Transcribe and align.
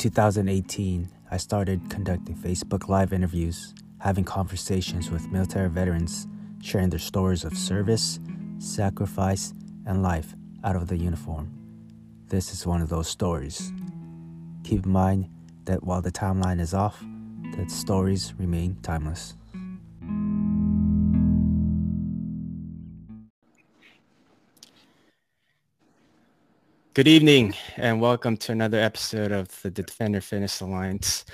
2018, 0.00 1.10
I 1.30 1.36
started 1.36 1.90
conducting 1.90 2.34
Facebook 2.34 2.88
Live 2.88 3.12
interviews, 3.12 3.74
having 3.98 4.24
conversations 4.24 5.10
with 5.10 5.30
military 5.30 5.68
veterans, 5.68 6.26
sharing 6.62 6.88
their 6.88 6.98
stories 6.98 7.44
of 7.44 7.54
service, 7.54 8.18
sacrifice, 8.58 9.52
and 9.84 10.02
life 10.02 10.34
out 10.64 10.74
of 10.74 10.88
the 10.88 10.96
uniform. 10.96 11.52
This 12.28 12.50
is 12.50 12.66
one 12.66 12.80
of 12.80 12.88
those 12.88 13.08
stories. 13.08 13.74
Keep 14.64 14.86
in 14.86 14.90
mind 14.90 15.28
that 15.66 15.84
while 15.84 16.00
the 16.00 16.10
timeline 16.10 16.60
is 16.60 16.72
off, 16.72 17.04
the 17.54 17.68
stories 17.68 18.32
remain 18.38 18.78
timeless. 18.80 19.34
Good 26.92 27.06
evening, 27.06 27.54
and 27.76 28.00
welcome 28.00 28.36
to 28.38 28.50
another 28.50 28.80
episode 28.80 29.30
of 29.30 29.62
the 29.62 29.70
Defender 29.70 30.20
Fitness 30.20 30.60
Alliance. 30.60 31.24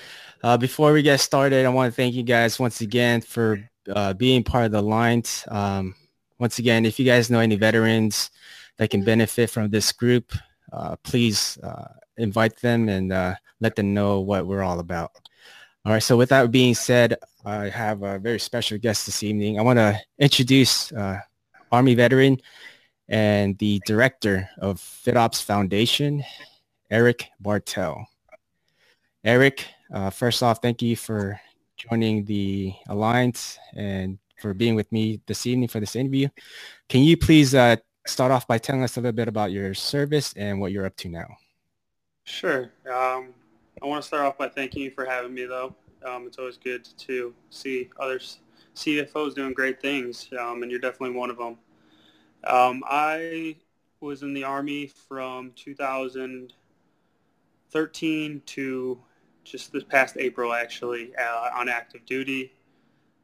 Uh, 0.43 0.55
before 0.55 0.93
we 0.93 1.01
get 1.01 1.19
started, 1.19 1.65
I 1.65 1.69
want 1.69 1.91
to 1.91 1.95
thank 1.95 2.13
you 2.13 2.21
guys 2.21 2.59
once 2.59 2.81
again 2.81 3.21
for 3.21 3.67
uh, 3.89 4.13
being 4.13 4.43
part 4.43 4.65
of 4.65 4.71
the 4.71 4.81
alliance. 4.81 5.43
Um, 5.47 5.95
once 6.37 6.59
again, 6.59 6.85
if 6.85 6.99
you 6.99 7.05
guys 7.05 7.31
know 7.31 7.39
any 7.39 7.55
veterans 7.55 8.29
that 8.77 8.91
can 8.91 9.03
benefit 9.03 9.49
from 9.49 9.71
this 9.71 9.91
group, 9.91 10.31
uh, 10.71 10.95
please 10.97 11.57
uh, 11.63 11.87
invite 12.17 12.55
them 12.57 12.87
and 12.87 13.11
uh, 13.11 13.33
let 13.59 13.75
them 13.75 13.95
know 13.95 14.19
what 14.19 14.45
we're 14.45 14.61
all 14.61 14.77
about. 14.77 15.09
All 15.85 15.91
right, 15.91 16.03
so 16.03 16.15
with 16.15 16.29
that 16.29 16.51
being 16.51 16.75
said, 16.75 17.15
I 17.43 17.69
have 17.69 18.03
a 18.03 18.19
very 18.19 18.39
special 18.39 18.77
guest 18.77 19.07
this 19.07 19.23
evening. 19.23 19.57
I 19.57 19.63
want 19.63 19.77
to 19.77 19.99
introduce 20.19 20.91
uh, 20.91 21.17
Army 21.71 21.95
veteran 21.95 22.37
and 23.09 23.57
the 23.57 23.81
director 23.85 24.49
of 24.59 24.77
FitOps 24.77 25.43
Foundation, 25.43 26.23
Erik 26.89 27.27
Bartell. 27.39 28.07
Erik, 29.23 29.65
uh, 29.93 30.09
first 30.09 30.43
off, 30.43 30.61
thank 30.61 30.81
you 30.81 30.95
for 30.95 31.39
joining 31.77 32.25
the 32.25 32.73
Alliance 32.87 33.57
and 33.75 34.17
for 34.39 34.53
being 34.53 34.75
with 34.75 34.91
me 34.91 35.21
this 35.25 35.45
evening 35.45 35.67
for 35.67 35.79
this 35.79 35.95
interview. 35.95 36.27
Can 36.89 37.01
you 37.01 37.17
please 37.17 37.55
uh, 37.55 37.77
start 38.05 38.31
off 38.31 38.47
by 38.47 38.57
telling 38.57 38.83
us 38.83 38.97
a 38.97 39.01
little 39.01 39.11
bit 39.15 39.27
about 39.27 39.51
your 39.51 39.73
service 39.73 40.33
and 40.35 40.59
what 40.59 40.71
you're 40.71 40.85
up 40.85 40.95
to 40.97 41.09
now? 41.09 41.27
Sure. 42.23 42.71
Um, 42.91 43.33
I 43.81 43.85
want 43.85 44.01
to 44.01 44.07
start 44.07 44.25
off 44.25 44.37
by 44.37 44.49
thanking 44.49 44.83
you 44.83 44.91
for 44.91 45.05
having 45.05 45.33
me, 45.33 45.45
though. 45.45 45.75
Um, 46.05 46.27
it's 46.27 46.37
always 46.37 46.57
good 46.57 46.87
to 46.97 47.33
see 47.49 47.89
others 47.99 48.39
CVFOs 48.75 49.33
doing 49.33 49.53
great 49.53 49.81
things, 49.81 50.29
um, 50.39 50.61
and 50.61 50.69
you're 50.69 50.79
definitely 50.79 51.17
one 51.17 51.29
of 51.29 51.37
them. 51.37 51.57
Um, 52.43 52.83
I 52.87 53.55
was 53.99 54.23
in 54.23 54.33
the 54.33 54.43
Army 54.43 54.87
from 54.87 55.51
2013 55.55 58.41
to 58.45 58.99
just 59.43 59.71
this 59.71 59.83
past 59.83 60.17
April, 60.17 60.53
actually, 60.53 61.15
uh, 61.15 61.51
on 61.55 61.69
active 61.69 62.03
duty. 62.05 62.53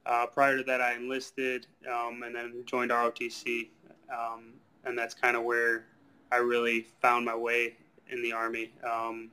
Uh, 0.05 0.25
prior 0.25 0.57
to 0.57 0.63
that, 0.63 0.81
I 0.81 0.95
enlisted 0.95 1.67
um, 1.89 2.23
and 2.23 2.35
then 2.35 2.63
joined 2.65 2.91
ROTC, 2.91 3.69
um, 4.11 4.53
and 4.85 4.97
that's 4.97 5.13
kind 5.13 5.37
of 5.37 5.43
where 5.43 5.85
I 6.31 6.37
really 6.37 6.87
found 7.01 7.25
my 7.25 7.35
way 7.35 7.77
in 8.09 8.21
the 8.21 8.33
Army. 8.33 8.73
Um, 8.83 9.31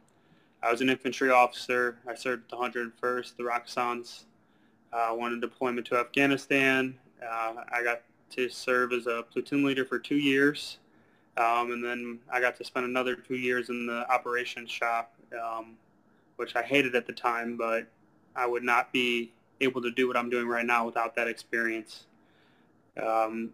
I 0.62 0.70
was 0.70 0.80
an 0.80 0.90
infantry 0.90 1.30
officer. 1.30 1.98
I 2.06 2.14
served 2.14 2.50
the 2.50 2.56
101st, 2.56 3.36
the. 3.36 3.44
I 4.92 5.10
uh, 5.10 5.14
won 5.14 5.32
a 5.32 5.40
deployment 5.40 5.86
to 5.88 5.96
Afghanistan. 5.96 6.98
Uh, 7.22 7.54
I 7.72 7.84
got 7.84 8.02
to 8.30 8.48
serve 8.48 8.92
as 8.92 9.06
a 9.06 9.24
platoon 9.30 9.64
leader 9.64 9.84
for 9.84 9.98
two 9.98 10.16
years. 10.16 10.78
Um, 11.36 11.72
and 11.72 11.84
then 11.84 12.18
I 12.32 12.40
got 12.40 12.56
to 12.56 12.64
spend 12.64 12.86
another 12.86 13.14
two 13.14 13.36
years 13.36 13.70
in 13.70 13.86
the 13.86 14.10
operations 14.12 14.70
shop, 14.70 15.14
um, 15.42 15.76
which 16.36 16.56
I 16.56 16.62
hated 16.62 16.94
at 16.94 17.06
the 17.06 17.12
time, 17.12 17.56
but 17.56 17.86
I 18.34 18.46
would 18.46 18.62
not 18.62 18.92
be 18.92 19.32
able 19.60 19.82
to 19.82 19.90
do 19.90 20.08
what 20.08 20.16
I'm 20.16 20.30
doing 20.30 20.48
right 20.48 20.66
now 20.66 20.86
without 20.86 21.14
that 21.16 21.28
experience. 21.28 22.06
Um, 23.00 23.50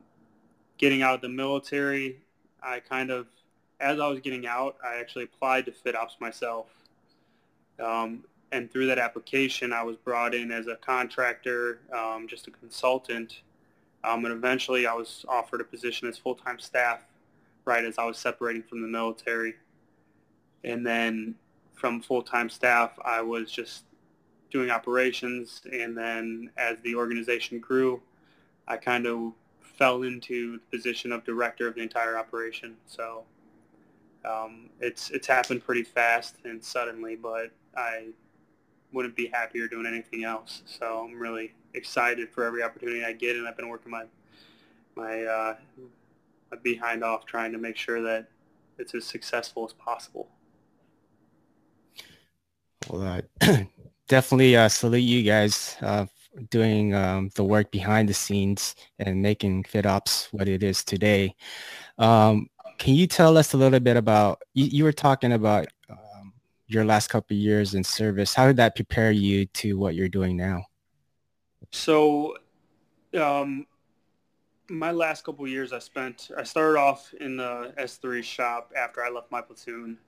getting 0.79 1.03
out 1.03 1.15
of 1.15 1.21
the 1.21 1.29
military, 1.29 2.19
I 2.63 2.81
kind 2.81 3.11
of, 3.11 3.27
as 3.81 4.01
I 4.01 4.07
was 4.09 4.21
getting 4.21 4.47
out, 4.47 4.77
I 4.85 4.97
actually 4.97 5.25
applied 5.25 5.67
to 5.67 5.73
FitOps 5.73 6.21
myself. 6.21 6.67
Um, 7.83 8.25
and 8.53 8.71
through 8.71 8.87
that 8.87 8.99
application, 8.99 9.73
I 9.73 9.83
was 9.83 9.97
brought 9.97 10.35
in 10.35 10.51
as 10.51 10.67
a 10.67 10.77
contractor, 10.77 11.81
um, 11.93 12.27
just 12.29 12.47
a 12.47 12.51
consultant, 12.51 13.41
um, 14.07 14.25
and 14.25 14.33
eventually 14.33 14.87
I 14.87 14.95
was 14.95 15.25
offered 15.29 15.61
a 15.61 15.65
position 15.65 16.09
as 16.09 16.17
full-time 16.17 16.59
staff 16.59 17.01
right 17.65 17.85
as 17.85 17.99
I 17.99 18.05
was 18.05 18.17
separating 18.17 18.63
from 18.63 18.81
the 18.81 18.89
military. 18.89 19.55
And 20.65 20.87
then 20.87 21.35
from 21.75 22.01
full-time 22.01 22.49
staff, 22.49 22.97
I 23.05 23.21
was 23.21 23.51
just 23.51 23.85
doing 24.51 24.71
operations. 24.71 25.63
And 25.71 25.97
then 25.97 26.51
as 26.57 26.79
the 26.85 26.95
organization 26.95 27.59
grew, 27.59 28.01
I 28.69 28.77
kind 28.77 29.07
of 29.07 29.33
fell 29.61 30.05
into 30.05 30.53
the 30.53 30.77
position 30.77 31.13
of 31.13 31.25
director 31.25 31.67
of 31.67 31.75
the 31.75 31.83
entire 31.83 32.17
operation. 32.17 32.77
So 32.87 33.25
um, 34.25 34.71
it's 34.81 35.11
it's 35.11 35.27
happened 35.27 35.65
pretty 35.65 35.83
fast 35.83 36.37
and 36.45 36.63
suddenly, 36.63 37.17
but 37.17 37.51
I 37.77 38.09
wouldn't 38.97 39.15
be 39.15 39.27
happier 39.27 39.69
doing 39.69 39.87
anything 39.87 40.25
else. 40.25 40.63
So 40.65 41.07
I'm 41.07 41.21
really 41.21 41.53
excited 41.75 42.31
for 42.31 42.45
every 42.45 42.63
opportunity 42.63 43.05
I 43.05 43.13
get, 43.13 43.37
and 43.37 43.47
I've 43.47 43.57
been 43.57 43.69
working 43.69 43.93
my 43.93 44.05
my 44.97 45.23
uh, 45.23 45.57
my 46.51 46.57
behind 46.63 47.05
off 47.05 47.27
trying 47.27 47.53
to 47.53 47.59
make 47.59 47.77
sure 47.77 48.01
that 48.03 48.29
it's 48.79 48.95
as 48.95 49.05
successful 49.05 49.67
as 49.67 49.75
possible. 49.75 50.31
Well, 52.89 53.23
uh, 53.43 53.57
definitely 54.09 54.57
uh, 54.57 54.71
salute 54.71 54.99
you 54.99 55.23
guys 55.23 55.77
uh, 55.83 56.07
doing 56.51 56.95
um, 56.95 57.31
the 57.35 57.45
work 57.45 57.71
behind 57.71 58.09
the 58.09 58.15
scenes 58.15 58.77
and 58.99 59.21
making 59.21 59.65
FitOps 59.65 60.29
what 60.33 60.49
it 60.49 60.63
is 60.63 60.83
today. 60.83 61.35
Um, 61.99 62.49
can 62.79 62.95
you 62.95 63.07
tell 63.07 63.37
us 63.37 63.53
a 63.53 63.57
little 63.57 63.81
bit 63.81 63.97
about, 63.97 64.43
you, 64.55 64.67
you 64.67 64.85
were 64.85 64.93
talking 64.93 65.33
about 65.33 65.67
um, 65.91 65.99
your 66.69 66.85
last 66.85 67.09
couple 67.09 67.37
years 67.37 67.75
in 67.75 67.85
service. 67.85 68.35
How 68.35 68.47
did 68.47 68.57
that 68.57 68.75
prepare 68.75 69.11
you 69.11 69.47
to 69.47 69.79
what 69.79 69.95
you're 69.95 70.09
doing 70.09 70.37
now? 70.37 70.65
So 71.73 72.37
um, 73.19 73.67
my 74.69 74.91
last 74.91 75.25
couple 75.25 75.47
years 75.47 75.73
I 75.73 75.79
spent, 75.79 76.31
I 76.37 76.43
started 76.43 76.79
off 76.79 77.15
in 77.21 77.37
the 77.37 77.73
S3 77.79 78.23
shop 78.23 78.73
after 78.77 79.05
I 79.05 79.11
left 79.11 79.31
my 79.31 79.41
platoon. 79.41 79.99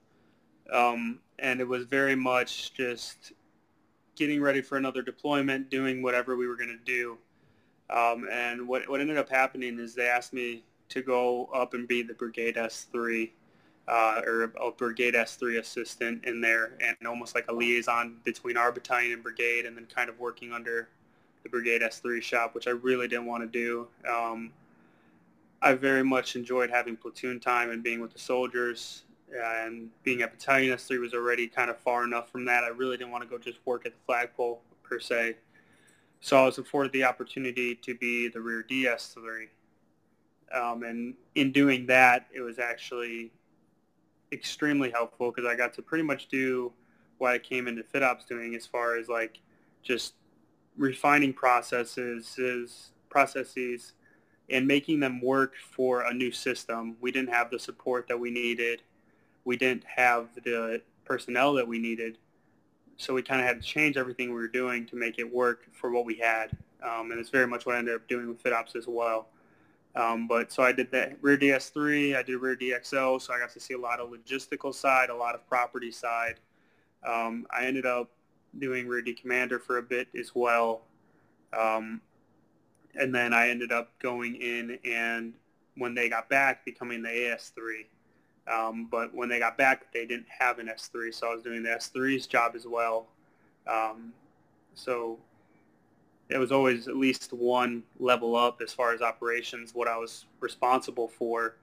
Um, 0.71 1.19
and 1.39 1.61
it 1.61 1.67
was 1.67 1.85
very 1.85 2.15
much 2.15 2.73
just 2.73 3.33
getting 4.15 4.41
ready 4.41 4.61
for 4.61 4.77
another 4.77 5.01
deployment, 5.01 5.69
doing 5.69 6.01
whatever 6.01 6.35
we 6.35 6.47
were 6.47 6.57
going 6.57 6.77
to 6.77 6.85
do. 6.85 7.17
Um, 7.89 8.27
and 8.31 8.67
what, 8.67 8.87
what 8.89 9.01
ended 9.01 9.17
up 9.17 9.29
happening 9.29 9.79
is 9.79 9.95
they 9.95 10.07
asked 10.07 10.33
me 10.33 10.63
to 10.89 11.01
go 11.01 11.45
up 11.53 11.73
and 11.73 11.87
be 11.87 12.03
the 12.03 12.13
Brigade 12.13 12.55
S3 12.55 13.31
uh, 13.89 14.21
or 14.25 14.43
a 14.61 14.71
Brigade 14.71 15.15
S3 15.15 15.57
assistant 15.57 16.23
in 16.25 16.41
there 16.41 16.73
and 16.79 16.95
almost 17.07 17.33
like 17.33 17.45
a 17.49 17.53
liaison 17.53 18.17
between 18.23 18.55
our 18.55 18.71
battalion 18.71 19.13
and 19.13 19.23
brigade 19.23 19.65
and 19.65 19.75
then 19.75 19.87
kind 19.93 20.09
of 20.09 20.19
working 20.19 20.53
under 20.53 20.89
the 21.41 21.49
Brigade 21.49 21.81
S3 21.81 22.21
shop, 22.21 22.53
which 22.53 22.67
I 22.67 22.71
really 22.71 23.07
didn't 23.07 23.25
want 23.25 23.41
to 23.43 23.47
do. 23.47 23.87
Um, 24.07 24.51
I 25.61 25.73
very 25.73 26.03
much 26.03 26.35
enjoyed 26.35 26.69
having 26.69 26.95
platoon 26.95 27.39
time 27.39 27.71
and 27.71 27.81
being 27.81 27.99
with 27.99 28.13
the 28.13 28.19
soldiers. 28.19 29.03
And 29.35 29.89
being 30.03 30.21
at 30.21 30.31
Battalion 30.31 30.75
S3 30.75 30.99
was 30.99 31.13
already 31.13 31.47
kind 31.47 31.69
of 31.69 31.77
far 31.79 32.03
enough 32.03 32.31
from 32.31 32.45
that. 32.45 32.63
I 32.63 32.69
really 32.69 32.97
didn't 32.97 33.11
want 33.11 33.23
to 33.23 33.29
go 33.29 33.37
just 33.37 33.59
work 33.65 33.85
at 33.85 33.93
the 33.93 33.99
flagpole 34.05 34.61
per 34.83 34.99
se. 34.99 35.35
So 36.21 36.37
I 36.41 36.45
was 36.45 36.57
afforded 36.57 36.91
the 36.91 37.05
opportunity 37.05 37.75
to 37.75 37.95
be 37.95 38.27
the 38.27 38.41
rear 38.41 38.65
DS3. 38.69 39.47
Um, 40.53 40.83
and 40.83 41.13
in 41.35 41.51
doing 41.51 41.85
that, 41.87 42.27
it 42.33 42.41
was 42.41 42.59
actually 42.59 43.31
extremely 44.31 44.91
helpful 44.91 45.31
because 45.31 45.49
I 45.49 45.55
got 45.55 45.73
to 45.75 45.81
pretty 45.81 46.03
much 46.03 46.27
do 46.27 46.71
what 47.17 47.31
I 47.31 47.37
came 47.37 47.67
into 47.67 47.83
FitOps 47.83 48.27
doing 48.27 48.55
as 48.55 48.65
far 48.65 48.97
as 48.97 49.09
like 49.09 49.39
just 49.83 50.13
refining 50.77 51.33
processes, 51.33 52.91
processes, 53.09 53.93
and 54.49 54.67
making 54.67 54.99
them 54.99 55.21
work 55.21 55.53
for 55.71 56.01
a 56.01 56.13
new 56.13 56.31
system. 56.31 56.95
We 57.01 57.11
didn't 57.11 57.29
have 57.29 57.51
the 57.51 57.59
support 57.59 58.07
that 58.07 58.19
we 58.19 58.31
needed. 58.31 58.81
We 59.45 59.57
didn't 59.57 59.83
have 59.83 60.29
the 60.43 60.81
personnel 61.05 61.53
that 61.53 61.67
we 61.67 61.79
needed. 61.79 62.17
So 62.97 63.13
we 63.13 63.21
kind 63.21 63.39
of 63.41 63.47
had 63.47 63.61
to 63.61 63.67
change 63.67 63.95
everything 63.95 64.29
we 64.29 64.35
were 64.35 64.47
doing 64.47 64.85
to 64.87 64.95
make 64.95 65.19
it 65.19 65.33
work 65.33 65.67
for 65.71 65.91
what 65.91 66.05
we 66.05 66.15
had. 66.15 66.51
Um, 66.83 67.11
and 67.11 67.19
it's 67.19 67.29
very 67.29 67.47
much 67.47 67.65
what 67.65 67.75
I 67.75 67.79
ended 67.79 67.95
up 67.95 68.07
doing 68.07 68.27
with 68.27 68.41
FitOps 68.41 68.75
as 68.75 68.87
well. 68.87 69.27
Um, 69.95 70.27
but 70.27 70.51
so 70.51 70.61
I 70.63 70.71
did 70.71 70.91
that 70.91 71.17
rear 71.21 71.37
DS3, 71.37 72.15
I 72.15 72.21
did 72.21 72.37
rear 72.37 72.55
DXO, 72.55 73.21
so 73.21 73.33
I 73.33 73.39
got 73.39 73.49
to 73.51 73.59
see 73.59 73.73
a 73.73 73.77
lot 73.77 73.99
of 73.99 74.09
logistical 74.09 74.73
side, 74.73 75.09
a 75.09 75.15
lot 75.15 75.35
of 75.35 75.47
property 75.47 75.91
side. 75.91 76.35
Um, 77.03 77.47
I 77.51 77.65
ended 77.65 77.85
up 77.85 78.09
doing 78.57 78.87
rear 78.87 79.01
D 79.01 79.13
commander 79.13 79.59
for 79.59 79.77
a 79.77 79.83
bit 79.83 80.07
as 80.17 80.33
well. 80.35 80.81
Um, 81.57 82.01
and 82.95 83.13
then 83.13 83.33
I 83.33 83.49
ended 83.49 83.71
up 83.71 83.91
going 83.99 84.35
in 84.35 84.77
and 84.85 85.33
when 85.75 85.95
they 85.95 86.09
got 86.09 86.29
back, 86.29 86.65
becoming 86.65 87.01
the 87.01 87.09
AS3. 87.09 87.85
Um, 88.51 88.87
but 88.89 89.13
when 89.13 89.29
they 89.29 89.39
got 89.39 89.57
back, 89.57 89.91
they 89.93 90.05
didn't 90.05 90.27
have 90.27 90.59
an 90.59 90.67
S3, 90.67 91.13
so 91.13 91.31
I 91.31 91.35
was 91.35 91.43
doing 91.43 91.63
the 91.63 91.69
S3's 91.69 92.27
job 92.27 92.53
as 92.55 92.65
well. 92.65 93.07
Um, 93.67 94.11
so 94.73 95.19
it 96.29 96.37
was 96.37 96.51
always 96.51 96.87
at 96.87 96.95
least 96.95 97.33
one 97.33 97.83
level 97.99 98.35
up 98.35 98.61
as 98.61 98.71
far 98.71 98.93
as 98.93 99.01
operations, 99.01 99.73
what 99.73 99.87
I 99.87 99.97
was 99.97 100.25
responsible 100.39 101.07
for, 101.07 101.57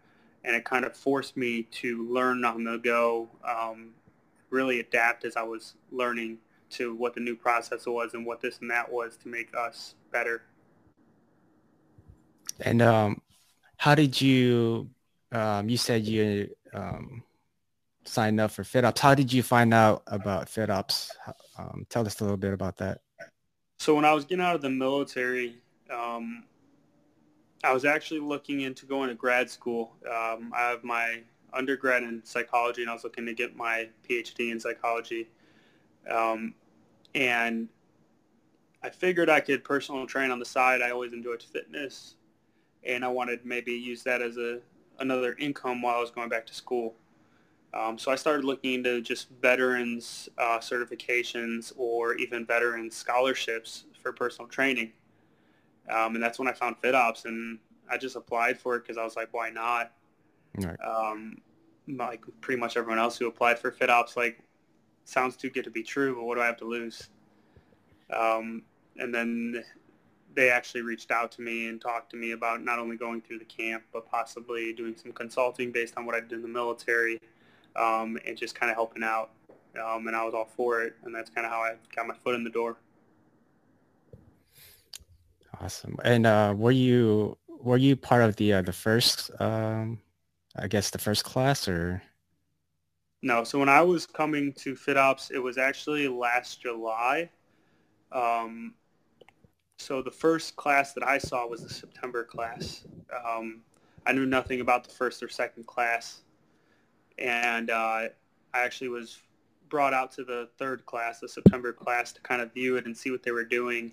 and 0.44 0.56
it 0.56 0.64
kind 0.64 0.84
of 0.84 0.96
forced 0.96 1.36
me 1.36 1.62
to 1.62 2.12
learn 2.12 2.44
on 2.44 2.64
the 2.64 2.78
go, 2.78 3.28
um, 3.48 3.90
really 4.50 4.80
adapt 4.80 5.24
as 5.24 5.36
I 5.36 5.42
was 5.42 5.74
learning 5.92 6.38
to 6.68 6.94
what 6.94 7.14
the 7.14 7.20
new 7.20 7.36
process 7.36 7.86
was 7.86 8.14
and 8.14 8.26
what 8.26 8.40
this 8.40 8.58
and 8.58 8.70
that 8.70 8.90
was 8.90 9.16
to 9.18 9.28
make 9.28 9.54
us 9.56 9.94
better. 10.10 10.42
And 12.60 12.82
um, 12.82 13.20
how 13.76 13.94
did 13.94 14.20
you? 14.20 14.90
Um, 15.32 15.68
you 15.68 15.76
said 15.76 16.04
you 16.04 16.48
um, 16.72 17.22
signed 18.04 18.40
up 18.40 18.50
for 18.50 18.62
FitOps. 18.62 18.98
How 18.98 19.14
did 19.14 19.32
you 19.32 19.42
find 19.42 19.74
out 19.74 20.02
about 20.06 20.46
FitOps? 20.46 21.10
Um, 21.58 21.86
tell 21.88 22.06
us 22.06 22.20
a 22.20 22.24
little 22.24 22.36
bit 22.36 22.52
about 22.52 22.78
that. 22.78 23.00
So 23.78 23.94
when 23.94 24.04
I 24.04 24.12
was 24.12 24.24
getting 24.24 24.44
out 24.44 24.54
of 24.54 24.62
the 24.62 24.70
military, 24.70 25.56
um, 25.90 26.44
I 27.62 27.72
was 27.72 27.84
actually 27.84 28.20
looking 28.20 28.60
into 28.60 28.86
going 28.86 29.08
to 29.08 29.14
grad 29.14 29.50
school. 29.50 29.92
Um, 30.06 30.52
I 30.56 30.70
have 30.70 30.82
my 30.84 31.20
undergrad 31.52 32.02
in 32.02 32.24
psychology, 32.24 32.82
and 32.82 32.90
I 32.90 32.94
was 32.94 33.04
looking 33.04 33.26
to 33.26 33.34
get 33.34 33.56
my 33.56 33.88
PhD 34.08 34.50
in 34.50 34.60
psychology. 34.60 35.28
Um, 36.10 36.54
and 37.14 37.68
I 38.82 38.90
figured 38.90 39.28
I 39.28 39.40
could 39.40 39.64
personal 39.64 40.06
train 40.06 40.30
on 40.30 40.38
the 40.38 40.44
side. 40.44 40.82
I 40.82 40.90
always 40.90 41.12
enjoyed 41.12 41.42
fitness, 41.42 42.16
and 42.84 43.04
I 43.04 43.08
wanted 43.08 43.44
maybe 43.44 43.72
use 43.72 44.02
that 44.04 44.22
as 44.22 44.36
a 44.36 44.60
another 44.98 45.34
income 45.38 45.82
while 45.82 45.96
I 45.96 46.00
was 46.00 46.10
going 46.10 46.28
back 46.28 46.46
to 46.46 46.54
school. 46.54 46.94
Um, 47.76 47.98
so 47.98 48.10
I 48.10 48.16
started 48.16 48.44
looking 48.44 48.74
into 48.74 49.02
just 49.02 49.28
veterans 49.42 50.28
uh, 50.38 50.58
certifications 50.58 51.72
or 51.76 52.14
even 52.14 52.46
veteran 52.46 52.90
scholarships 52.90 53.84
for 54.02 54.12
personal 54.12 54.48
training. 54.48 54.92
Um, 55.90 56.14
and 56.14 56.22
that's 56.22 56.38
when 56.38 56.48
I 56.48 56.52
found 56.52 56.76
FitOps 56.80 57.26
and 57.26 57.58
I 57.90 57.98
just 57.98 58.16
applied 58.16 58.58
for 58.58 58.76
it 58.76 58.80
because 58.80 58.96
I 58.96 59.04
was 59.04 59.14
like, 59.14 59.28
why 59.32 59.50
not? 59.50 59.92
Right. 60.56 60.78
Um, 60.84 61.42
like 61.86 62.24
pretty 62.40 62.58
much 62.58 62.76
everyone 62.76 62.98
else 62.98 63.18
who 63.18 63.26
applied 63.26 63.58
for 63.58 63.70
FitOps, 63.70 64.16
like 64.16 64.40
sounds 65.04 65.36
too 65.36 65.50
good 65.50 65.64
to 65.64 65.70
be 65.70 65.82
true, 65.82 66.14
but 66.14 66.24
what 66.24 66.36
do 66.36 66.40
I 66.40 66.46
have 66.46 66.56
to 66.58 66.64
lose? 66.64 67.10
Um, 68.12 68.62
and 68.96 69.14
then 69.14 69.62
they 70.34 70.50
actually 70.50 70.82
reached 70.82 71.10
out 71.10 71.30
to 71.32 71.42
me 71.42 71.68
and 71.68 71.80
talked 71.80 72.10
to 72.10 72.16
me 72.16 72.32
about 72.32 72.62
not 72.62 72.78
only 72.78 72.96
going 72.96 73.20
through 73.20 73.38
the 73.38 73.44
camp, 73.44 73.84
but 73.92 74.10
possibly 74.10 74.72
doing 74.72 74.96
some 74.96 75.12
consulting 75.12 75.72
based 75.72 75.94
on 75.96 76.06
what 76.06 76.14
I 76.14 76.20
did 76.20 76.32
in 76.32 76.42
the 76.42 76.48
military 76.48 77.20
um, 77.76 78.18
and 78.26 78.36
just 78.36 78.54
kind 78.54 78.70
of 78.70 78.76
helping 78.76 79.02
out. 79.02 79.30
Um, 79.82 80.06
and 80.06 80.16
I 80.16 80.24
was 80.24 80.34
all 80.34 80.48
for 80.56 80.82
it. 80.82 80.94
And 81.04 81.14
that's 81.14 81.30
kind 81.30 81.46
of 81.46 81.52
how 81.52 81.60
I 81.60 81.74
got 81.94 82.06
my 82.06 82.14
foot 82.14 82.34
in 82.34 82.44
the 82.44 82.50
door. 82.50 82.76
Awesome. 85.60 85.96
And 86.04 86.26
uh, 86.26 86.54
were 86.56 86.72
you 86.72 87.36
were 87.48 87.76
you 87.76 87.96
part 87.96 88.22
of 88.22 88.36
the 88.36 88.54
uh, 88.54 88.62
the 88.62 88.72
first 88.72 89.30
um, 89.40 89.98
I 90.56 90.68
guess 90.68 90.90
the 90.90 90.98
first 90.98 91.24
class 91.24 91.68
or 91.68 92.02
no 93.22 93.44
so 93.44 93.58
when 93.58 93.68
i 93.68 93.80
was 93.80 94.04
coming 94.04 94.52
to 94.52 94.74
fitops 94.74 95.30
it 95.30 95.38
was 95.38 95.56
actually 95.56 96.06
last 96.06 96.60
july 96.60 97.30
um, 98.12 98.74
so 99.78 100.02
the 100.02 100.10
first 100.10 100.56
class 100.56 100.92
that 100.94 101.06
I 101.06 101.18
saw 101.18 101.46
was 101.46 101.62
the 101.62 101.68
September 101.68 102.24
class. 102.24 102.84
Um, 103.26 103.60
I 104.06 104.12
knew 104.12 104.26
nothing 104.26 104.60
about 104.60 104.84
the 104.84 104.94
first 104.94 105.22
or 105.22 105.28
second 105.28 105.66
class, 105.66 106.22
and 107.18 107.70
uh, 107.70 108.08
I 108.54 108.64
actually 108.64 108.88
was 108.88 109.18
brought 109.68 109.94
out 109.94 110.12
to 110.12 110.24
the 110.24 110.48
third 110.58 110.86
class, 110.86 111.20
the 111.20 111.28
September 111.28 111.72
class, 111.72 112.12
to 112.12 112.20
kind 112.20 112.40
of 112.40 112.52
view 112.52 112.76
it 112.76 112.86
and 112.86 112.96
see 112.96 113.10
what 113.10 113.22
they 113.22 113.32
were 113.32 113.44
doing. 113.44 113.92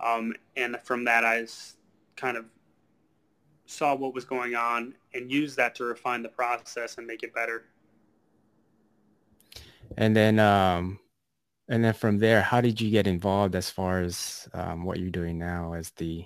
Um, 0.00 0.34
and 0.56 0.76
from 0.82 1.04
that, 1.04 1.24
I 1.24 1.46
kind 2.16 2.36
of 2.36 2.46
saw 3.66 3.94
what 3.94 4.14
was 4.14 4.24
going 4.24 4.54
on 4.54 4.94
and 5.14 5.30
used 5.30 5.56
that 5.56 5.74
to 5.76 5.84
refine 5.84 6.22
the 6.22 6.28
process 6.28 6.98
and 6.98 7.06
make 7.06 7.22
it 7.22 7.34
better. 7.34 7.64
And 9.96 10.16
then 10.16 10.38
um, 10.38 10.98
and 11.68 11.84
then 11.84 11.94
from 11.94 12.18
there, 12.18 12.42
how 12.42 12.60
did 12.60 12.80
you 12.80 12.90
get 12.90 13.06
involved 13.06 13.54
as 13.54 13.70
far 13.70 14.00
as 14.00 14.48
um, 14.52 14.84
what 14.84 14.98
you're 14.98 15.10
doing 15.10 15.38
now 15.38 15.74
as 15.74 15.90
the 15.90 16.24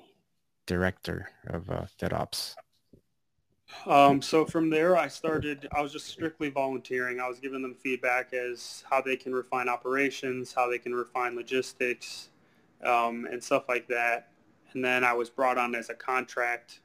director 0.66 1.28
of 1.48 1.70
uh, 1.70 1.84
FitOps? 2.00 2.54
Um, 3.86 4.22
so 4.22 4.44
from 4.44 4.70
there, 4.70 4.96
I 4.96 5.08
started, 5.08 5.68
I 5.72 5.80
was 5.80 5.92
just 5.92 6.06
strictly 6.06 6.50
volunteering. 6.50 7.20
I 7.20 7.28
was 7.28 7.40
giving 7.40 7.62
them 7.62 7.74
feedback 7.74 8.32
as 8.32 8.84
how 8.88 9.00
they 9.00 9.16
can 9.16 9.32
refine 9.32 9.68
operations, 9.68 10.52
how 10.52 10.68
they 10.68 10.78
can 10.78 10.94
refine 10.94 11.36
logistics, 11.36 12.30
um, 12.84 13.26
and 13.30 13.42
stuff 13.42 13.64
like 13.68 13.88
that. 13.88 14.30
And 14.72 14.84
then 14.84 15.04
I 15.04 15.12
was 15.12 15.30
brought 15.30 15.58
on 15.58 15.74
as 15.74 15.90
a 15.90 15.94
contract. 15.94 16.80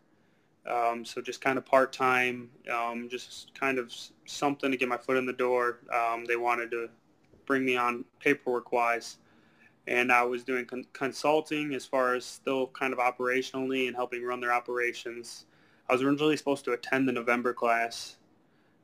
Um, 0.69 1.04
so 1.04 1.22
just 1.22 1.42
kind 1.42 1.57
of 1.57 1.66
part-time, 1.66 2.50
um, 2.72 3.10
just 3.10 3.51
kind 3.60 3.80
of 3.80 3.92
something 4.25 4.69
to 4.69 4.78
get 4.78 4.88
my 4.88 4.98
foot 4.98 5.18
in 5.18 5.25
the 5.25 5.33
door. 5.33 5.80
Um, 5.92 6.25
they 6.25 6.36
wanted 6.36 6.69
to 6.72 6.89
bring 7.45 7.66
me 7.66 7.75
on 7.78 8.06
paperwork 8.19 8.72
wise. 8.72 9.18
And 9.88 10.12
I 10.12 10.24
was 10.24 10.44
doing 10.44 10.66
con- 10.66 10.86
consulting 10.94 11.74
as 11.74 11.86
far 11.86 12.13
as 12.13 12.25
still 12.25 12.68
kind 12.68 12.94
of 12.94 13.00
operationally 13.00 13.88
and 13.88 13.95
helping 13.95 14.24
run 14.24 14.39
their 14.39 14.54
operations. 14.54 15.45
I 15.92 15.94
was 15.94 16.04
originally 16.04 16.38
supposed 16.38 16.64
to 16.66 16.72
attend 16.72 17.06
the 17.06 17.12
November 17.12 17.54
class, 17.54 18.16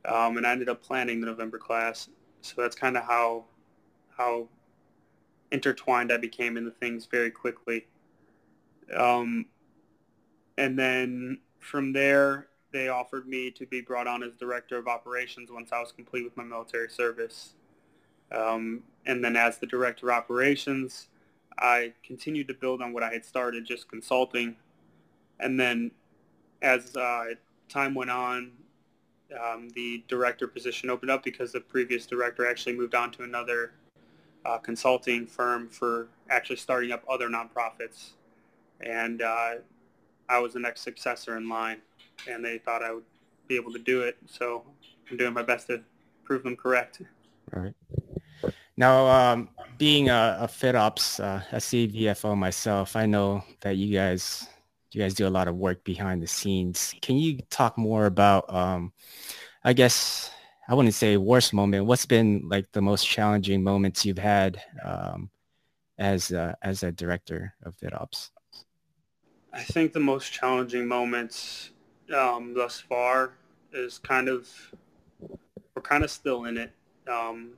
um, 0.04 0.36
and 0.36 0.46
I 0.46 0.52
ended 0.52 0.68
up 0.68 0.84
planning 0.84 1.22
the 1.22 1.28
November 1.28 1.58
class. 1.58 2.10
So 2.42 2.62
that's 2.62 2.76
kind 2.76 2.98
of 2.98 3.04
how 3.04 3.46
how 4.18 4.50
intertwined 5.54 6.12
I 6.12 6.18
became 6.18 6.58
in 6.58 6.66
the 6.66 6.72
things 6.72 7.08
very 7.10 7.32
quickly. 7.32 7.88
Um, 8.94 9.46
and 10.58 10.78
then 10.78 11.40
from 11.60 11.94
there, 11.94 12.48
they 12.74 12.90
offered 12.90 13.26
me 13.26 13.52
to 13.52 13.66
be 13.66 13.80
brought 13.80 14.08
on 14.08 14.22
as 14.22 14.36
director 14.36 14.78
of 14.78 14.90
operations 14.90 15.50
once 15.50 15.72
I 15.72 15.80
was 15.80 15.94
complete 15.94 16.26
with 16.26 16.36
my 16.36 16.44
military 16.44 16.90
service. 16.90 17.54
Um, 18.34 18.84
and 19.06 19.24
then 19.24 19.38
as 19.38 19.60
the 19.60 19.68
director 19.68 20.10
of 20.10 20.18
operations, 20.18 21.08
I 21.58 21.94
continued 22.04 22.50
to 22.50 22.54
build 22.54 22.82
on 22.82 22.92
what 22.92 23.04
I 23.04 23.14
had 23.14 23.24
started, 23.24 23.66
just 23.66 23.88
consulting. 23.88 24.58
And 25.40 25.58
then 25.58 25.92
as 26.62 26.96
uh, 26.96 27.26
time 27.70 27.94
went 27.94 28.12
on, 28.12 28.52
um, 29.44 29.70
the 29.76 30.04
director 30.08 30.48
position 30.48 30.90
opened 30.90 31.12
up 31.12 31.24
because 31.24 31.52
the 31.52 31.60
previous 31.60 32.06
director 32.06 32.48
actually 32.48 32.76
moved 32.76 32.96
on 32.96 33.12
to 33.12 33.24
another 33.24 33.74
uh, 34.46 34.58
consulting 34.58 35.26
firm 35.26 35.68
for 35.68 36.08
actually 36.30 36.56
starting 36.56 36.92
up 36.92 37.04
other 37.10 37.28
nonprofits. 37.28 38.12
And 38.82 39.22
uh, 39.22 39.56
I 40.30 40.40
was 40.40 40.54
the 40.54 40.60
next 40.60 40.82
successor 40.82 41.38
in 41.38 41.50
line, 41.50 41.82
and 42.30 42.44
they 42.44 42.58
thought 42.58 42.84
I 42.84 42.94
would 42.94 43.04
be 43.48 43.56
able 43.56 43.74
to 43.74 43.80
do 43.80 44.02
it. 44.02 44.18
So 44.26 44.64
I'm 45.10 45.18
doing 45.18 45.34
my 45.34 45.44
best 45.44 45.68
to 45.68 45.82
prove 46.24 46.44
them 46.44 46.56
correct. 46.56 47.02
Right. 47.52 47.74
Now, 48.76 49.08
um, 49.08 49.50
being 49.78 50.10
a, 50.10 50.38
a 50.42 50.48
FitOps, 50.48 51.20
uh, 51.20 51.42
a 51.52 51.58
CVFO 51.58 52.38
myself, 52.38 52.96
I 52.96 53.06
know 53.06 53.44
that 53.62 53.78
you 53.78 53.94
guys 53.94 54.48
you 54.98 55.04
guys 55.04 55.14
do 55.14 55.28
a 55.28 55.30
lot 55.30 55.48
of 55.48 55.56
work 55.56 55.84
behind 55.84 56.24
the 56.24 56.28
scenes. 56.28 56.96
Can 57.04 57.18
you 57.18 57.38
talk 57.52 57.78
more 57.78 58.08
about, 58.08 58.52
um, 58.52 58.92
I 59.64 59.74
guess, 59.74 60.32
I 60.68 60.74
wouldn't 60.74 60.96
say 60.96 61.18
worst 61.18 61.54
moment. 61.54 61.86
What's 61.86 62.08
been 62.08 62.42
like 62.50 62.72
the 62.72 62.82
most 62.82 63.08
challenging 63.08 63.64
moments 63.64 64.06
you've 64.06 64.18
had 64.18 64.60
um, 64.84 65.30
as 66.00 66.32
as 66.62 66.84
a 66.84 66.92
director 66.92 67.54
of 67.64 67.78
FitOps? 67.78 68.32
I 69.54 69.62
think 69.62 69.94
the 69.94 70.00
most 70.00 70.34
challenging 70.34 70.88
moments 70.88 71.72
um, 72.14 72.54
thus 72.56 72.80
far 72.80 73.34
is 73.72 74.00
kind 74.00 74.28
of 74.28 74.50
we're 75.76 75.82
kind 75.84 76.04
of 76.04 76.10
still 76.10 76.46
in 76.46 76.58
it. 76.58 76.72
Um, 77.08 77.52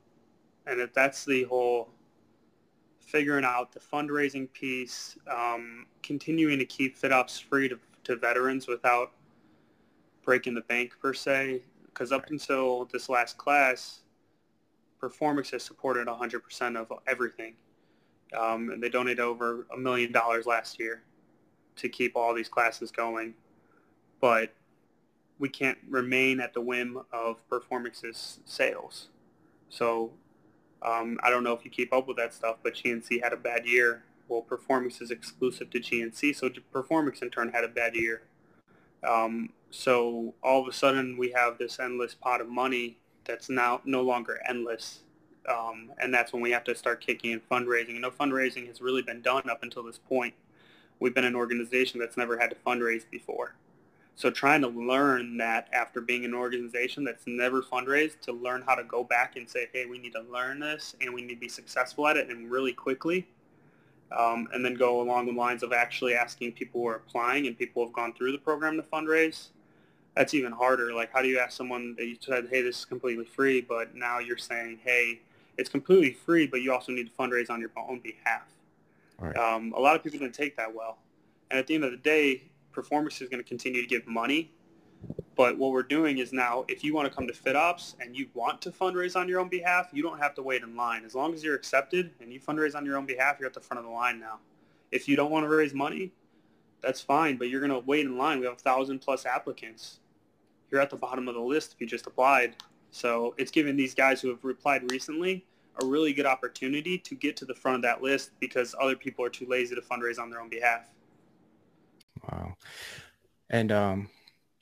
and 0.67 0.81
if 0.81 0.93
that's 0.93 1.25
the 1.25 1.43
whole 1.45 1.89
figuring 3.09 3.43
out 3.43 3.71
the 3.71 3.79
fundraising 3.79 4.51
piece, 4.53 5.17
um, 5.27 5.87
continuing 6.03 6.59
to 6.59 6.65
keep 6.65 6.99
FitOps 6.99 7.41
free 7.41 7.67
to, 7.67 7.79
to 8.03 8.15
veterans 8.15 8.67
without 8.67 9.11
breaking 10.23 10.53
the 10.53 10.61
bank 10.61 10.93
per 11.01 11.13
se. 11.13 11.63
Because 11.85 12.11
up 12.11 12.29
until 12.29 12.85
this 12.85 13.09
last 13.09 13.37
class, 13.37 14.01
Performix 15.01 15.49
has 15.51 15.63
supported 15.63 16.07
100% 16.07 16.77
of 16.77 16.93
everything. 17.07 17.55
Um, 18.37 18.69
and 18.69 18.81
they 18.81 18.89
donated 18.89 19.19
over 19.19 19.65
a 19.73 19.77
million 19.77 20.11
dollars 20.11 20.45
last 20.45 20.79
year 20.79 21.01
to 21.77 21.89
keep 21.89 22.15
all 22.15 22.35
these 22.35 22.47
classes 22.47 22.91
going. 22.91 23.33
But 24.21 24.53
we 25.39 25.49
can't 25.49 25.79
remain 25.89 26.39
at 26.41 26.53
the 26.53 26.61
whim 26.61 27.01
of 27.11 27.37
Performix's 27.49 28.39
sales. 28.45 29.07
So 29.69 30.11
um, 30.81 31.17
I 31.23 31.29
don't 31.29 31.43
know 31.43 31.53
if 31.53 31.65
you 31.65 31.71
keep 31.71 31.93
up 31.93 32.07
with 32.07 32.17
that 32.17 32.33
stuff, 32.33 32.57
but 32.63 32.75
GNC 32.75 33.21
had 33.23 33.33
a 33.33 33.37
bad 33.37 33.65
year. 33.65 34.03
Well, 34.27 34.45
Performix 34.47 35.01
is 35.01 35.11
exclusive 35.11 35.69
to 35.71 35.79
GNC, 35.79 36.35
so 36.35 36.49
Performix 36.73 37.21
in 37.21 37.29
turn 37.29 37.49
had 37.49 37.63
a 37.63 37.67
bad 37.67 37.95
year. 37.95 38.21
Um, 39.03 39.49
so 39.71 40.33
all 40.43 40.61
of 40.61 40.67
a 40.67 40.73
sudden 40.73 41.17
we 41.17 41.31
have 41.31 41.57
this 41.57 41.79
endless 41.79 42.13
pot 42.13 42.41
of 42.41 42.49
money 42.49 42.97
that's 43.25 43.49
now 43.49 43.81
no 43.85 44.01
longer 44.01 44.39
endless. 44.47 45.01
Um, 45.47 45.91
and 45.99 46.13
that's 46.13 46.31
when 46.31 46.41
we 46.41 46.51
have 46.51 46.63
to 46.65 46.75
start 46.75 47.01
kicking 47.01 47.31
in 47.31 47.39
fundraising. 47.39 47.91
And 47.91 48.01
no 48.01 48.11
fundraising 48.11 48.67
has 48.67 48.81
really 48.81 49.01
been 49.01 49.21
done 49.21 49.49
up 49.49 49.63
until 49.63 49.83
this 49.83 49.97
point. 49.97 50.33
We've 50.99 51.15
been 51.15 51.25
an 51.25 51.35
organization 51.35 51.99
that's 51.99 52.17
never 52.17 52.37
had 52.37 52.49
to 52.49 52.55
fundraise 52.55 53.09
before. 53.09 53.55
So 54.19 54.29
trying 54.29 54.59
to 54.63 54.67
learn 54.67 55.37
that 55.37 55.69
after 55.71 56.01
being 56.01 56.25
an 56.25 56.33
organization 56.33 57.05
that's 57.05 57.23
never 57.25 57.61
fundraised 57.61 58.19
to 58.23 58.33
learn 58.33 58.61
how 58.67 58.75
to 58.75 58.83
go 58.83 59.01
back 59.01 59.37
and 59.37 59.49
say, 59.49 59.69
hey, 59.71 59.85
we 59.85 59.97
need 59.97 60.11
to 60.11 60.23
learn 60.23 60.59
this 60.59 60.93
and 60.99 61.13
we 61.13 61.21
need 61.21 61.35
to 61.35 61.39
be 61.39 61.47
successful 61.47 62.05
at 62.05 62.17
it 62.17 62.27
and 62.27 62.51
really 62.51 62.73
quickly. 62.73 63.25
Um, 64.11 64.49
and 64.51 64.65
then 64.65 64.73
go 64.73 64.99
along 64.99 65.27
the 65.27 65.31
lines 65.31 65.63
of 65.63 65.71
actually 65.71 66.15
asking 66.15 66.51
people 66.51 66.81
who 66.81 66.87
are 66.89 66.95
applying 66.97 67.47
and 67.47 67.57
people 67.57 67.81
who 67.81 67.87
have 67.87 67.95
gone 67.95 68.13
through 68.13 68.33
the 68.33 68.37
program 68.37 68.75
to 68.75 68.83
fundraise. 68.83 69.51
That's 70.17 70.33
even 70.33 70.51
harder. 70.51 70.93
Like, 70.93 71.13
how 71.13 71.21
do 71.21 71.29
you 71.29 71.39
ask 71.39 71.55
someone 71.55 71.95
that 71.97 72.05
you 72.05 72.17
said, 72.19 72.49
hey, 72.51 72.61
this 72.61 72.79
is 72.79 72.83
completely 72.83 73.23
free, 73.23 73.61
but 73.61 73.95
now 73.95 74.19
you're 74.19 74.35
saying, 74.35 74.81
hey, 74.83 75.21
it's 75.57 75.69
completely 75.69 76.11
free, 76.11 76.45
but 76.45 76.61
you 76.61 76.73
also 76.73 76.91
need 76.91 77.05
to 77.05 77.13
fundraise 77.13 77.49
on 77.49 77.61
your 77.61 77.71
own 77.77 78.01
behalf. 78.01 78.43
Right. 79.17 79.37
Um, 79.37 79.73
a 79.77 79.79
lot 79.79 79.95
of 79.95 80.03
people 80.03 80.19
don't 80.19 80.35
take 80.35 80.57
that 80.57 80.75
well. 80.75 80.97
And 81.49 81.57
at 81.57 81.67
the 81.67 81.75
end 81.75 81.85
of 81.85 81.91
the 81.91 81.97
day, 81.97 82.48
Performix 82.81 83.21
is 83.21 83.29
going 83.29 83.41
to 83.41 83.47
continue 83.47 83.81
to 83.81 83.87
give 83.87 84.07
money. 84.07 84.51
But 85.35 85.57
what 85.57 85.71
we're 85.71 85.83
doing 85.83 86.17
is 86.17 86.33
now, 86.33 86.65
if 86.67 86.83
you 86.83 86.93
want 86.93 87.09
to 87.09 87.15
come 87.15 87.25
to 87.27 87.33
FitOps 87.33 87.95
and 88.01 88.15
you 88.15 88.27
want 88.33 88.61
to 88.63 88.71
fundraise 88.71 89.15
on 89.15 89.29
your 89.29 89.39
own 89.39 89.47
behalf, 89.47 89.89
you 89.93 90.03
don't 90.03 90.19
have 90.19 90.35
to 90.35 90.43
wait 90.43 90.63
in 90.63 90.75
line. 90.75 91.05
As 91.05 91.15
long 91.15 91.33
as 91.33 91.43
you're 91.43 91.55
accepted 91.55 92.11
and 92.19 92.33
you 92.33 92.41
fundraise 92.41 92.75
on 92.75 92.85
your 92.85 92.97
own 92.97 93.05
behalf, 93.05 93.37
you're 93.39 93.47
at 93.47 93.53
the 93.53 93.61
front 93.61 93.79
of 93.79 93.85
the 93.85 93.91
line 93.91 94.19
now. 94.19 94.39
If 94.91 95.07
you 95.07 95.15
don't 95.15 95.31
want 95.31 95.45
to 95.45 95.49
raise 95.49 95.73
money, 95.73 96.11
that's 96.81 96.99
fine, 96.99 97.37
but 97.37 97.49
you're 97.49 97.61
going 97.61 97.71
to 97.71 97.79
wait 97.79 98.05
in 98.05 98.17
line. 98.17 98.39
We 98.39 98.45
have 98.45 98.55
a 98.55 98.57
thousand 98.57 98.99
plus 98.99 99.25
applicants. 99.25 99.99
You're 100.71 100.81
at 100.81 100.89
the 100.89 100.97
bottom 100.97 101.27
of 101.27 101.35
the 101.35 101.41
list 101.41 101.73
if 101.73 101.81
you 101.81 101.87
just 101.87 102.07
applied. 102.07 102.55
So 102.91 103.33
it's 103.37 103.51
given 103.51 103.77
these 103.77 103.93
guys 103.93 104.19
who 104.21 104.29
have 104.29 104.43
replied 104.43 104.91
recently 104.91 105.45
a 105.81 105.85
really 105.85 106.11
good 106.11 106.25
opportunity 106.25 106.97
to 106.97 107.15
get 107.15 107.37
to 107.37 107.45
the 107.45 107.53
front 107.53 107.75
of 107.75 107.81
that 107.83 108.01
list 108.01 108.31
because 108.39 108.75
other 108.79 108.95
people 108.95 109.23
are 109.23 109.29
too 109.29 109.45
lazy 109.47 109.75
to 109.75 109.81
fundraise 109.81 110.19
on 110.19 110.29
their 110.29 110.41
own 110.41 110.49
behalf. 110.49 110.89
Wow. 112.31 112.53
And 113.49 113.71
um, 113.71 114.09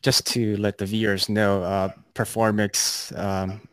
just 0.02 0.26
to 0.28 0.56
let 0.58 0.78
the 0.78 0.86
viewers 0.86 1.30
know, 1.30 1.64
uh, 1.64 1.90
Performix, 2.14 3.18
um, 3.18 3.68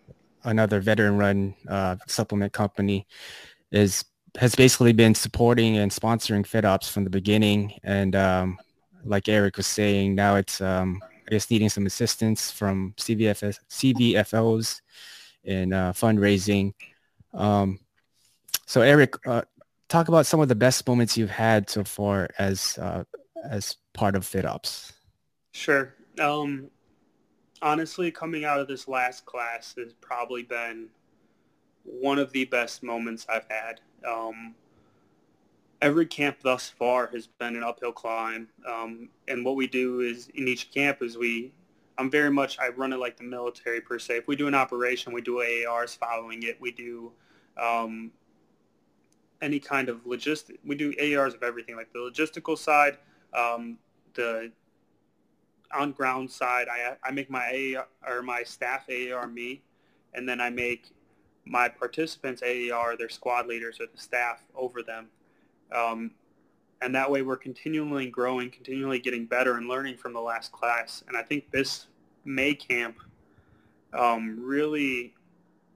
another 0.45 0.81
veteran-run 0.81 1.55
uh, 1.69 1.97
supplement 2.07 2.53
company, 2.53 3.07
is 3.71 4.05
has 4.37 4.57
basically 4.57 4.93
been 4.93 5.15
supporting 5.15 5.77
and 5.77 5.93
sponsoring 5.93 6.45
FitOps 6.45 6.91
from 6.91 7.05
the 7.05 7.11
beginning. 7.11 7.73
And 7.85 8.17
um, 8.17 8.59
like 9.05 9.29
Erik 9.29 9.57
was 9.57 9.67
saying, 9.69 10.17
now 10.17 10.35
it's 10.35 10.61
um, 10.61 11.01
I 11.27 11.31
guess 11.31 11.51
needing 11.51 11.69
some 11.69 11.87
assistance 11.87 12.51
from 12.51 12.95
CVFS, 12.97 13.61
CVFOs 13.71 14.81
in 15.45 15.73
uh, 15.73 15.93
fundraising. 15.93 16.73
Um, 17.33 17.79
so 18.67 18.81
Erik, 18.81 19.15
uh, 19.27 19.43
talk 19.89 20.09
about 20.09 20.27
some 20.27 20.41
of 20.41 20.49
the 20.49 20.55
best 20.55 20.87
moments 20.89 21.17
you've 21.17 21.31
had 21.31 21.71
so 21.71 21.85
far 21.85 22.29
as 22.39 22.77
uh, 22.79 23.05
as 23.49 23.77
part 23.93 24.17
of 24.17 24.25
FitOps. 24.25 24.93
Sure. 25.53 25.95
Um, 26.21 26.71
honestly, 27.63 28.11
coming 28.11 28.45
out 28.45 28.61
of 28.61 28.69
this 28.69 28.89
last 28.89 29.25
class 29.25 29.75
has 29.79 29.93
probably 29.95 30.43
been 30.43 30.89
one 31.85 32.19
of 32.19 32.33
the 32.33 32.45
best 32.47 32.83
moments 32.83 33.27
I've 33.29 33.47
had. 33.49 33.81
Um, 34.07 34.55
every 35.81 36.07
camp 36.07 36.39
thus 36.43 36.69
far 36.71 37.09
has 37.09 37.27
been 37.27 37.57
an 37.57 37.63
uphill 37.63 37.93
climb. 37.93 38.49
Um, 38.67 39.09
and 39.29 39.45
what 39.45 39.57
we 39.57 39.67
do 39.67 40.01
is 40.01 40.29
in 40.35 40.49
each 40.49 40.71
camp 40.73 41.03
is 41.03 41.17
we, 41.17 41.53
I'm 41.99 42.11
very 42.11 42.31
much, 42.31 42.59
I 42.59 42.69
run 42.69 42.93
it 42.93 42.99
like 42.99 43.17
the 43.17 43.25
military 43.25 43.81
per 43.81 43.99
se. 43.99 44.17
If 44.17 44.29
we 44.29 44.37
do 44.37 44.49
an 44.49 44.55
operation, 44.55 45.13
we 45.13 45.21
do 45.21 45.37
AARs 45.37 45.97
following 45.97 46.43
it. 46.43 46.61
We 46.61 46.73
do 46.73 47.13
um, 47.63 48.11
any 49.43 49.61
kind 49.61 49.89
of 49.89 50.05
logistic, 50.05 50.57
we 50.65 50.75
do 50.75 50.93
AARs 50.95 51.35
of 51.35 51.43
everything, 51.43 51.77
like 51.77 51.93
the 51.93 51.99
logistical 51.99 52.57
side, 52.57 52.99
um, 53.35 53.79
the 54.15 54.51
on 55.73 55.93
ground 55.93 56.31
side, 56.31 56.69
I, 56.69 56.97
I 57.03 57.11
make 57.11 57.31
my 57.31 57.75
AAR, 57.77 58.17
or 58.17 58.23
my 58.23 58.43
staff 58.45 58.85
AAR 58.89 59.27
me, 59.27 59.63
and 60.15 60.29
then 60.29 60.41
I 60.41 60.51
make 60.51 60.93
my 61.45 61.69
participants 61.69 62.43
AAR 62.43 62.97
their 62.97 63.09
squad 63.09 63.47
leaders 63.47 63.81
or 63.81 63.87
the 63.87 64.01
staff 64.01 64.43
over 64.55 64.83
them. 64.83 65.09
Um, 65.73 66.13
and 66.81 66.95
that 66.95 67.11
way 67.11 67.23
we're 67.23 67.37
continually 67.37 68.09
growing, 68.09 68.51
continually 68.51 68.99
getting 68.99 69.27
better 69.27 69.57
and 69.57 69.69
learning 69.69 69.97
from 69.97 70.13
the 70.13 70.21
last 70.21 70.53
class. 70.53 71.03
And 71.09 71.17
I 71.17 71.23
think 71.23 71.51
this 71.51 71.87
May 72.25 72.55
camp 72.55 72.99
um, 73.93 74.39
really 74.41 75.15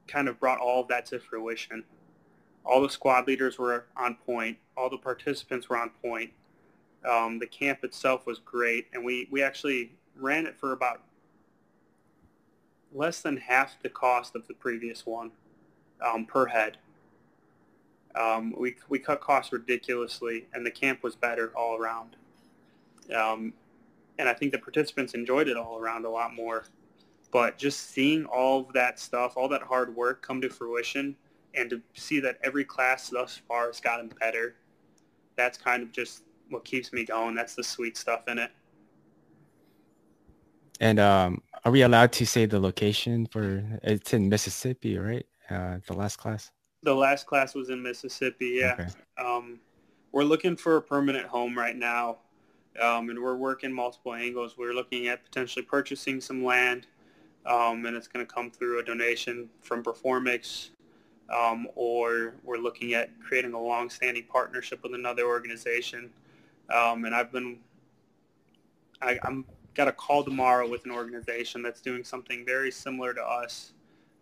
kind 0.06 0.28
of 0.28 0.40
brought 0.40 0.58
all 0.58 0.82
of 0.82 0.88
that 0.88 1.06
to 1.06 1.18
fruition. 1.18 1.84
All 2.64 2.82
the 2.82 2.90
squad 2.90 3.26
leaders 3.26 3.58
were 3.58 3.86
on 3.96 4.16
point. 4.26 4.58
All 4.76 4.90
the 4.90 4.98
participants 4.98 5.68
were 5.68 5.76
on 5.76 5.90
point. 6.02 6.30
Um, 7.04 7.38
the 7.38 7.46
camp 7.46 7.84
itself 7.84 8.26
was 8.26 8.38
great, 8.38 8.86
and 8.92 9.04
we, 9.04 9.28
we 9.30 9.42
actually 9.42 9.92
ran 10.16 10.46
it 10.46 10.56
for 10.58 10.72
about 10.72 11.02
less 12.92 13.20
than 13.20 13.36
half 13.36 13.80
the 13.82 13.88
cost 13.88 14.34
of 14.34 14.46
the 14.48 14.54
previous 14.54 15.06
one 15.06 15.30
um, 16.04 16.24
per 16.24 16.46
head. 16.46 16.78
Um, 18.14 18.54
we, 18.58 18.74
we 18.88 18.98
cut 18.98 19.20
costs 19.20 19.52
ridiculously, 19.52 20.46
and 20.52 20.64
the 20.66 20.70
camp 20.70 21.02
was 21.02 21.14
better 21.14 21.52
all 21.54 21.76
around. 21.76 22.16
Um, 23.14 23.52
and 24.18 24.28
I 24.28 24.34
think 24.34 24.52
the 24.52 24.58
participants 24.58 25.14
enjoyed 25.14 25.48
it 25.48 25.56
all 25.56 25.78
around 25.78 26.04
a 26.04 26.10
lot 26.10 26.34
more. 26.34 26.64
But 27.30 27.58
just 27.58 27.90
seeing 27.90 28.24
all 28.24 28.60
of 28.60 28.72
that 28.72 28.98
stuff, 28.98 29.36
all 29.36 29.48
that 29.50 29.62
hard 29.62 29.94
work 29.94 30.22
come 30.22 30.40
to 30.40 30.48
fruition, 30.48 31.14
and 31.54 31.70
to 31.70 31.82
see 31.94 32.20
that 32.20 32.38
every 32.42 32.64
class 32.64 33.10
thus 33.10 33.40
far 33.46 33.66
has 33.66 33.80
gotten 33.80 34.10
better, 34.20 34.56
that's 35.36 35.58
kind 35.58 35.82
of 35.82 35.92
just 35.92 36.22
what 36.50 36.64
keeps 36.64 36.92
me 36.92 37.04
going. 37.04 37.34
That's 37.34 37.54
the 37.54 37.64
sweet 37.64 37.96
stuff 37.96 38.28
in 38.28 38.38
it. 38.38 38.50
And 40.80 41.00
um, 41.00 41.42
are 41.64 41.72
we 41.72 41.82
allowed 41.82 42.12
to 42.12 42.26
say 42.26 42.46
the 42.46 42.60
location 42.60 43.26
for? 43.26 43.64
It's 43.82 44.14
in 44.14 44.28
Mississippi, 44.28 44.96
right? 44.98 45.26
Uh, 45.50 45.78
the 45.86 45.94
last 45.94 46.16
class. 46.16 46.50
The 46.82 46.94
last 46.94 47.26
class 47.26 47.54
was 47.54 47.70
in 47.70 47.82
Mississippi. 47.82 48.60
Yeah. 48.60 48.74
Okay. 48.74 48.88
Um, 49.18 49.58
we're 50.12 50.24
looking 50.24 50.56
for 50.56 50.76
a 50.76 50.82
permanent 50.82 51.26
home 51.26 51.58
right 51.58 51.76
now, 51.76 52.18
um, 52.80 53.10
and 53.10 53.20
we're 53.20 53.36
working 53.36 53.72
multiple 53.72 54.14
angles. 54.14 54.56
We're 54.56 54.72
looking 54.72 55.08
at 55.08 55.24
potentially 55.24 55.64
purchasing 55.64 56.20
some 56.20 56.44
land, 56.44 56.86
um, 57.44 57.84
and 57.86 57.96
it's 57.96 58.08
going 58.08 58.24
to 58.24 58.32
come 58.32 58.50
through 58.50 58.78
a 58.78 58.84
donation 58.84 59.50
from 59.60 59.82
Performix, 59.82 60.70
um, 61.36 61.66
or 61.74 62.34
we're 62.44 62.58
looking 62.58 62.94
at 62.94 63.10
creating 63.20 63.52
a 63.52 63.60
long-standing 63.60 64.24
partnership 64.30 64.82
with 64.82 64.94
another 64.94 65.24
organization. 65.26 66.10
Um, 66.70 67.04
and 67.04 67.14
I've 67.14 67.32
been, 67.32 67.58
I, 69.00 69.18
I'm 69.24 69.44
got 69.74 69.88
a 69.88 69.92
call 69.92 70.24
tomorrow 70.24 70.68
with 70.68 70.84
an 70.84 70.90
organization 70.90 71.62
that's 71.62 71.80
doing 71.80 72.02
something 72.02 72.44
very 72.44 72.70
similar 72.70 73.14
to 73.14 73.22
us, 73.22 73.72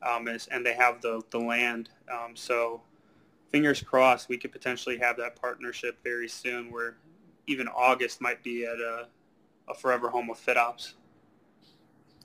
um, 0.02 0.28
and 0.28 0.64
they 0.64 0.74
have 0.74 1.00
the, 1.00 1.22
the 1.30 1.38
land. 1.38 1.88
Um, 2.12 2.36
so 2.36 2.82
fingers 3.50 3.82
crossed 3.82 4.28
we 4.28 4.36
could 4.36 4.52
potentially 4.52 4.98
have 4.98 5.16
that 5.16 5.40
partnership 5.40 5.98
very 6.04 6.28
soon 6.28 6.70
where 6.70 6.96
even 7.46 7.68
August 7.68 8.20
might 8.20 8.42
be 8.42 8.64
at 8.64 8.78
a, 8.78 9.06
a 9.68 9.74
forever 9.74 10.10
home 10.10 10.30
of 10.30 10.38
FitOps. 10.38 10.92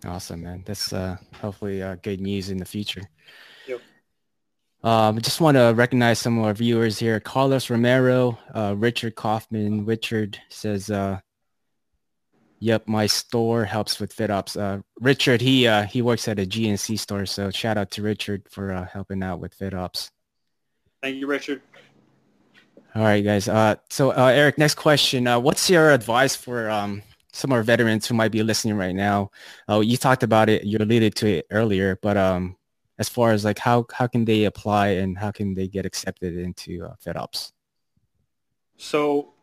Awesome, 0.05 0.43
man. 0.43 0.63
That's 0.65 0.91
uh, 0.93 1.17
hopefully 1.39 1.81
uh, 1.81 1.95
good 2.01 2.19
news 2.19 2.49
in 2.49 2.57
the 2.57 2.65
future. 2.65 3.03
Um, 4.83 5.17
I 5.17 5.19
just 5.19 5.39
want 5.39 5.57
to 5.57 5.73
recognize 5.75 6.17
some 6.17 6.39
of 6.39 6.45
our 6.45 6.53
viewers 6.53 6.97
here. 6.97 7.19
Carlos 7.19 7.69
Romero, 7.69 8.39
uh, 8.55 8.73
Richard 8.75 9.15
Kaufman. 9.15 9.85
Richard 9.85 10.39
says, 10.50 10.89
uh, 10.89 11.19
yep, 12.59 12.88
my 12.88 13.05
store 13.05 13.63
helps 13.65 14.00
with 14.00 14.15
FitOps. 14.15 14.59
Uh, 14.59 14.81
Richard, 15.00 15.39
he 15.39 15.67
uh, 15.67 15.83
he 15.83 16.01
works 16.01 16.27
at 16.27 16.39
a 16.39 16.47
GNC 16.47 16.97
store, 16.97 17.27
so 17.27 17.51
shout 17.51 17.77
out 17.77 17.91
to 17.91 18.01
Richard 18.01 18.47
for 18.50 18.71
uh, 18.71 18.88
helping 18.88 19.21
out 19.21 19.39
with 19.39 19.53
fit 19.53 19.73
FitOps. 19.73 20.09
Thank 21.03 21.17
you, 21.17 21.27
Richard. 21.27 21.61
All 22.95 23.03
right, 23.03 23.23
guys. 23.23 23.47
Uh, 23.47 23.75
so 23.89 24.11
uh, 24.11 24.31
Erik, 24.33 24.57
next 24.57 24.75
question. 24.75 25.27
Uh, 25.27 25.39
what's 25.39 25.69
your 25.69 25.91
advice 25.91 26.35
for 26.35 26.71
um, 26.71 27.03
some 27.33 27.51
of 27.51 27.55
our 27.55 27.63
veterans 27.63 28.07
who 28.07 28.15
might 28.15 28.31
be 28.31 28.41
listening 28.41 28.77
right 28.77 28.95
now? 28.95 29.29
You 29.69 29.95
talked 29.95 30.23
about 30.23 30.50
it. 30.50 30.63
You 30.63 30.79
alluded 30.79 31.15
to 31.17 31.27
it 31.27 31.47
earlier, 31.51 31.97
but 32.01 32.17
um, 32.17 32.57
as 33.01 33.10
far 33.10 33.31
as 33.31 33.43
like 33.43 33.58
how 33.58 33.84
how 33.91 34.05
can 34.05 34.24
they 34.25 34.46
apply 34.46 34.89
and 34.89 35.17
how 35.17 35.31
can 35.31 35.55
they 35.55 35.67
get 35.67 35.88
accepted 35.88 36.38
into 36.38 36.86
uh, 36.86 36.93
FitOps? 37.03 37.51
So 38.77 39.34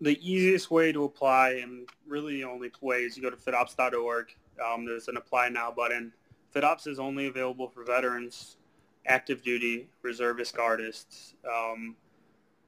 the 0.00 0.18
easiest 0.26 0.70
way 0.70 0.92
to 0.92 1.04
apply 1.04 1.60
and 1.62 1.86
really 2.08 2.36
the 2.36 2.44
only 2.44 2.72
way 2.80 3.02
is 3.04 3.14
you 3.16 3.22
go 3.22 3.28
to 3.28 3.36
fitops.org. 3.36 4.34
Um, 4.66 4.86
there's 4.86 5.08
an 5.08 5.18
apply 5.18 5.50
now 5.50 5.70
button. 5.70 6.10
FitOps 6.54 6.86
is 6.86 6.98
only 6.98 7.26
available 7.26 7.68
for 7.68 7.84
veterans, 7.84 8.56
active 9.06 9.42
duty, 9.42 9.90
reservist 10.02 10.56
artists. 10.56 11.34
Um, 11.46 11.96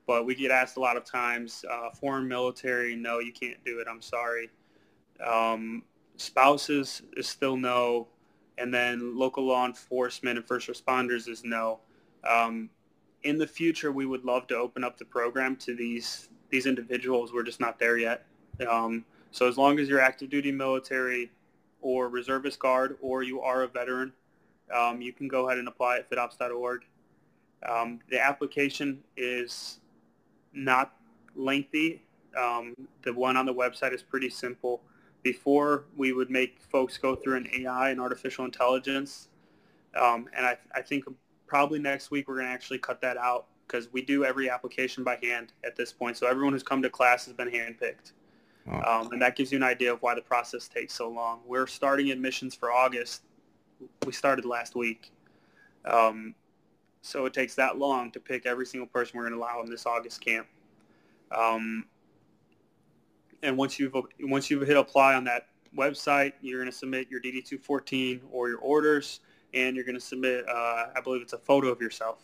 but 0.06 0.26
we 0.26 0.34
get 0.34 0.50
asked 0.50 0.76
a 0.76 0.80
lot 0.80 0.98
of 0.98 1.04
times, 1.06 1.64
uh, 1.70 1.88
foreign 1.90 2.28
military, 2.28 2.94
no, 2.94 3.18
you 3.18 3.32
can't 3.32 3.62
do 3.64 3.80
it. 3.80 3.86
I'm 3.90 4.02
sorry. 4.02 4.50
Um, 5.26 5.84
spouses 6.16 7.00
is 7.16 7.26
still 7.26 7.56
no, 7.56 8.08
and 8.58 8.72
then 8.72 9.16
local 9.16 9.44
law 9.44 9.66
enforcement 9.66 10.38
and 10.38 10.46
first 10.46 10.68
responders 10.68 11.28
is 11.28 11.44
no. 11.44 11.80
Um, 12.28 12.70
in 13.22 13.38
the 13.38 13.46
future, 13.46 13.90
we 13.90 14.06
would 14.06 14.24
love 14.24 14.46
to 14.48 14.56
open 14.56 14.84
up 14.84 14.98
the 14.98 15.04
program 15.04 15.56
to 15.56 15.74
these 15.74 16.28
these 16.50 16.66
individuals. 16.66 17.32
We're 17.32 17.42
just 17.42 17.60
not 17.60 17.78
there 17.78 17.98
yet. 17.98 18.26
Um, 18.68 19.04
so 19.32 19.48
as 19.48 19.58
long 19.58 19.80
as 19.80 19.88
you're 19.88 20.00
active 20.00 20.30
duty 20.30 20.52
military 20.52 21.30
or 21.80 22.08
reservist 22.08 22.60
guard 22.60 22.96
or 23.00 23.22
you 23.22 23.40
are 23.40 23.62
a 23.62 23.68
veteran, 23.68 24.12
um, 24.72 25.00
you 25.00 25.12
can 25.12 25.26
go 25.26 25.46
ahead 25.46 25.58
and 25.58 25.66
apply 25.66 25.98
at 25.98 26.10
fitops.org. 26.10 26.82
Um, 27.68 28.00
the 28.10 28.20
application 28.20 29.02
is 29.16 29.80
not 30.52 30.94
lengthy. 31.34 32.02
Um, 32.38 32.74
the 33.02 33.12
one 33.12 33.36
on 33.36 33.46
the 33.46 33.54
website 33.54 33.92
is 33.92 34.02
pretty 34.02 34.30
simple. 34.30 34.82
Before, 35.24 35.86
we 35.96 36.12
would 36.12 36.30
make 36.30 36.60
folks 36.60 36.98
go 36.98 37.16
through 37.16 37.38
an 37.38 37.48
AI 37.52 37.90
and 37.90 38.00
artificial 38.00 38.44
intelligence. 38.44 39.28
Um, 40.00 40.28
and 40.36 40.44
I, 40.44 40.58
I 40.74 40.82
think 40.82 41.04
probably 41.46 41.78
next 41.78 42.10
week 42.10 42.28
we're 42.28 42.34
going 42.34 42.46
to 42.46 42.52
actually 42.52 42.78
cut 42.78 43.00
that 43.00 43.16
out 43.16 43.46
because 43.66 43.90
we 43.90 44.02
do 44.02 44.24
every 44.24 44.50
application 44.50 45.02
by 45.02 45.18
hand 45.22 45.54
at 45.64 45.76
this 45.76 45.92
point. 45.92 46.18
So 46.18 46.26
everyone 46.26 46.52
who's 46.52 46.62
come 46.62 46.82
to 46.82 46.90
class 46.90 47.24
has 47.24 47.32
been 47.32 47.48
handpicked. 47.48 48.12
Oh. 48.70 49.00
Um, 49.00 49.12
and 49.12 49.22
that 49.22 49.34
gives 49.34 49.50
you 49.50 49.56
an 49.56 49.64
idea 49.64 49.92
of 49.92 50.02
why 50.02 50.14
the 50.14 50.20
process 50.20 50.68
takes 50.68 50.92
so 50.92 51.08
long. 51.08 51.40
We're 51.46 51.66
starting 51.66 52.10
admissions 52.10 52.54
for 52.54 52.70
August. 52.70 53.22
We 54.04 54.12
started 54.12 54.44
last 54.44 54.74
week. 54.74 55.10
Um, 55.86 56.34
so 57.00 57.24
it 57.24 57.32
takes 57.32 57.54
that 57.54 57.78
long 57.78 58.10
to 58.12 58.20
pick 58.20 58.44
every 58.44 58.66
single 58.66 58.86
person 58.86 59.16
we're 59.16 59.24
going 59.24 59.34
to 59.34 59.38
allow 59.38 59.62
in 59.62 59.70
this 59.70 59.86
August 59.86 60.22
camp. 60.22 60.46
Um, 61.34 61.86
and 63.44 63.56
once 63.56 63.78
you've 63.78 63.94
once 64.20 64.50
you've 64.50 64.66
hit 64.66 64.76
apply 64.76 65.14
on 65.14 65.24
that 65.24 65.48
website, 65.76 66.32
you're 66.40 66.60
going 66.60 66.70
to 66.70 66.76
submit 66.76 67.08
your 67.10 67.20
DD214 67.20 68.20
or 68.32 68.48
your 68.48 68.58
orders, 68.58 69.20
and 69.52 69.76
you're 69.76 69.84
going 69.84 69.94
to 69.94 70.00
submit, 70.00 70.48
uh, 70.48 70.86
I 70.96 71.00
believe 71.02 71.22
it's 71.22 71.32
a 71.32 71.38
photo 71.38 71.68
of 71.68 71.80
yourself. 71.80 72.18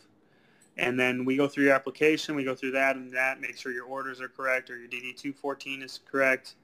And 0.79 0.99
then 0.99 1.25
we 1.25 1.37
go 1.37 1.47
through 1.47 1.65
your 1.65 1.75
application, 1.75 2.35
we 2.35 2.45
go 2.45 2.55
through 2.55 2.71
that 2.73 2.97
and 2.97 3.13
that, 3.13 3.41
make 3.41 3.59
sure 3.59 3.73
your 3.73 3.85
orders 3.85 4.21
are 4.21 4.29
correct 4.29 4.71
or 4.71 4.79
your 4.79 4.89
DD214 4.89 5.83
is 5.85 6.01
correct. 6.11 6.55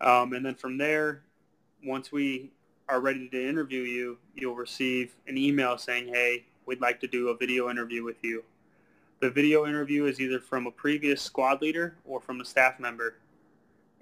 Um, 0.00 0.34
and 0.34 0.44
then 0.44 0.54
from 0.54 0.78
there, 0.78 1.22
once 1.84 2.12
we 2.12 2.50
are 2.88 3.00
ready 3.00 3.28
to 3.28 3.48
interview 3.48 3.80
you, 3.80 4.18
you'll 4.34 4.54
receive 4.54 5.16
an 5.26 5.36
email 5.36 5.78
saying, 5.78 6.08
hey, 6.08 6.44
we'd 6.66 6.80
like 6.80 7.00
to 7.00 7.08
do 7.08 7.28
a 7.30 7.36
video 7.36 7.70
interview 7.70 8.04
with 8.04 8.22
you. 8.22 8.44
The 9.20 9.30
video 9.30 9.66
interview 9.66 10.04
is 10.04 10.20
either 10.20 10.38
from 10.38 10.66
a 10.66 10.70
previous 10.70 11.20
squad 11.20 11.60
leader 11.60 11.96
or 12.04 12.20
from 12.20 12.40
a 12.40 12.44
staff 12.44 12.78
member. 12.78 13.16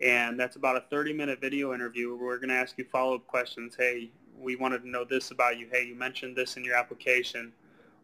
And 0.00 0.38
that's 0.38 0.56
about 0.56 0.76
a 0.76 0.94
30-minute 0.94 1.40
video 1.40 1.74
interview 1.74 2.14
where 2.14 2.26
we're 2.26 2.38
going 2.38 2.50
to 2.50 2.54
ask 2.54 2.78
you 2.78 2.84
follow-up 2.84 3.26
questions. 3.26 3.74
Hey, 3.76 4.10
we 4.38 4.54
wanted 4.54 4.82
to 4.82 4.88
know 4.88 5.04
this 5.04 5.32
about 5.32 5.58
you. 5.58 5.66
Hey, 5.72 5.86
you 5.86 5.94
mentioned 5.96 6.36
this 6.36 6.56
in 6.56 6.64
your 6.64 6.76
application 6.76 7.52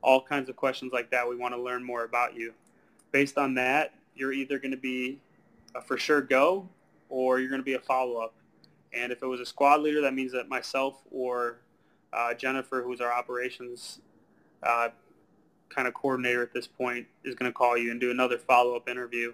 all 0.05 0.21
kinds 0.21 0.49
of 0.49 0.55
questions 0.55 0.93
like 0.93 1.11
that. 1.11 1.29
We 1.29 1.35
want 1.35 1.55
to 1.55 1.61
learn 1.61 1.83
more 1.83 2.05
about 2.05 2.37
you. 2.37 2.53
Based 3.11 3.39
on 3.39 3.55
that, 3.55 3.95
you're 4.15 4.33
either 4.33 4.59
going 4.59 4.71
to 4.71 4.77
be 4.77 5.19
a 5.75 5.81
for 5.81 5.97
sure 5.97 6.21
go 6.21 6.69
or 7.09 7.41
you're 7.41 7.49
going 7.49 7.61
to 7.61 7.65
be 7.65 7.75
a 7.75 7.81
follow-up. 7.81 8.35
And 8.93 9.11
if 9.11 9.23
it 9.23 9.27
was 9.27 9.41
a 9.41 9.47
squad 9.47 9.81
leader, 9.81 10.01
that 10.03 10.15
means 10.15 10.33
that 10.33 10.49
myself 10.49 11.03
or 11.11 11.59
uh, 12.13 12.35
Jennifer, 12.35 12.83
who's 12.83 13.01
our 13.01 13.13
operations 13.13 14.01
uh, 14.63 14.91
kind 15.69 15.89
of 15.89 15.95
coordinator 15.95 16.43
at 16.43 16.53
this 16.53 16.67
point, 16.67 17.07
is 17.25 17.35
going 17.35 17.51
to 17.51 17.55
call 17.55 17.77
you 17.77 17.91
and 17.91 18.01
do 18.01 18.11
another 18.11 18.39
follow-up 18.39 18.89
interview. 18.89 19.33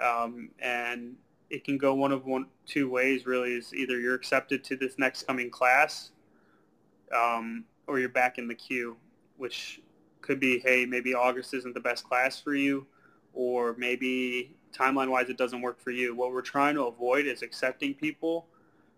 Um, 0.00 0.50
and 0.60 1.16
it 1.50 1.64
can 1.64 1.78
go 1.78 1.94
one 1.94 2.12
of 2.12 2.26
one 2.26 2.46
two 2.66 2.90
ways 2.90 3.26
really 3.26 3.54
is 3.54 3.74
either 3.74 3.98
you're 3.98 4.14
accepted 4.14 4.62
to 4.64 4.76
this 4.76 4.98
next 4.98 5.26
coming 5.26 5.50
class 5.50 6.10
um, 7.14 7.64
or 7.86 7.98
you're 7.98 8.08
back 8.08 8.38
in 8.38 8.48
the 8.48 8.54
queue, 8.54 8.96
which 9.36 9.80
could 10.20 10.38
be, 10.38 10.58
hey, 10.58 10.84
maybe 10.84 11.14
August 11.14 11.54
isn't 11.54 11.74
the 11.74 11.80
best 11.80 12.04
class 12.04 12.38
for 12.38 12.54
you, 12.54 12.86
or 13.32 13.74
maybe 13.78 14.54
timeline-wise 14.72 15.30
it 15.30 15.38
doesn't 15.38 15.62
work 15.62 15.80
for 15.80 15.90
you. 15.90 16.14
What 16.14 16.32
we're 16.32 16.42
trying 16.42 16.74
to 16.74 16.82
avoid 16.82 17.26
is 17.26 17.42
accepting 17.42 17.94
people 17.94 18.46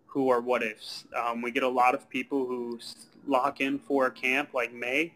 who 0.06 0.28
are 0.28 0.40
what 0.40 0.64
ifs. 0.64 1.04
Um, 1.16 1.40
we 1.40 1.52
get 1.52 1.62
a 1.62 1.68
lot 1.68 1.94
of 1.94 2.08
people 2.10 2.46
who 2.46 2.80
lock 3.26 3.60
in 3.60 3.78
for 3.78 4.06
a 4.06 4.10
camp 4.10 4.54
like 4.54 4.72
May, 4.72 5.14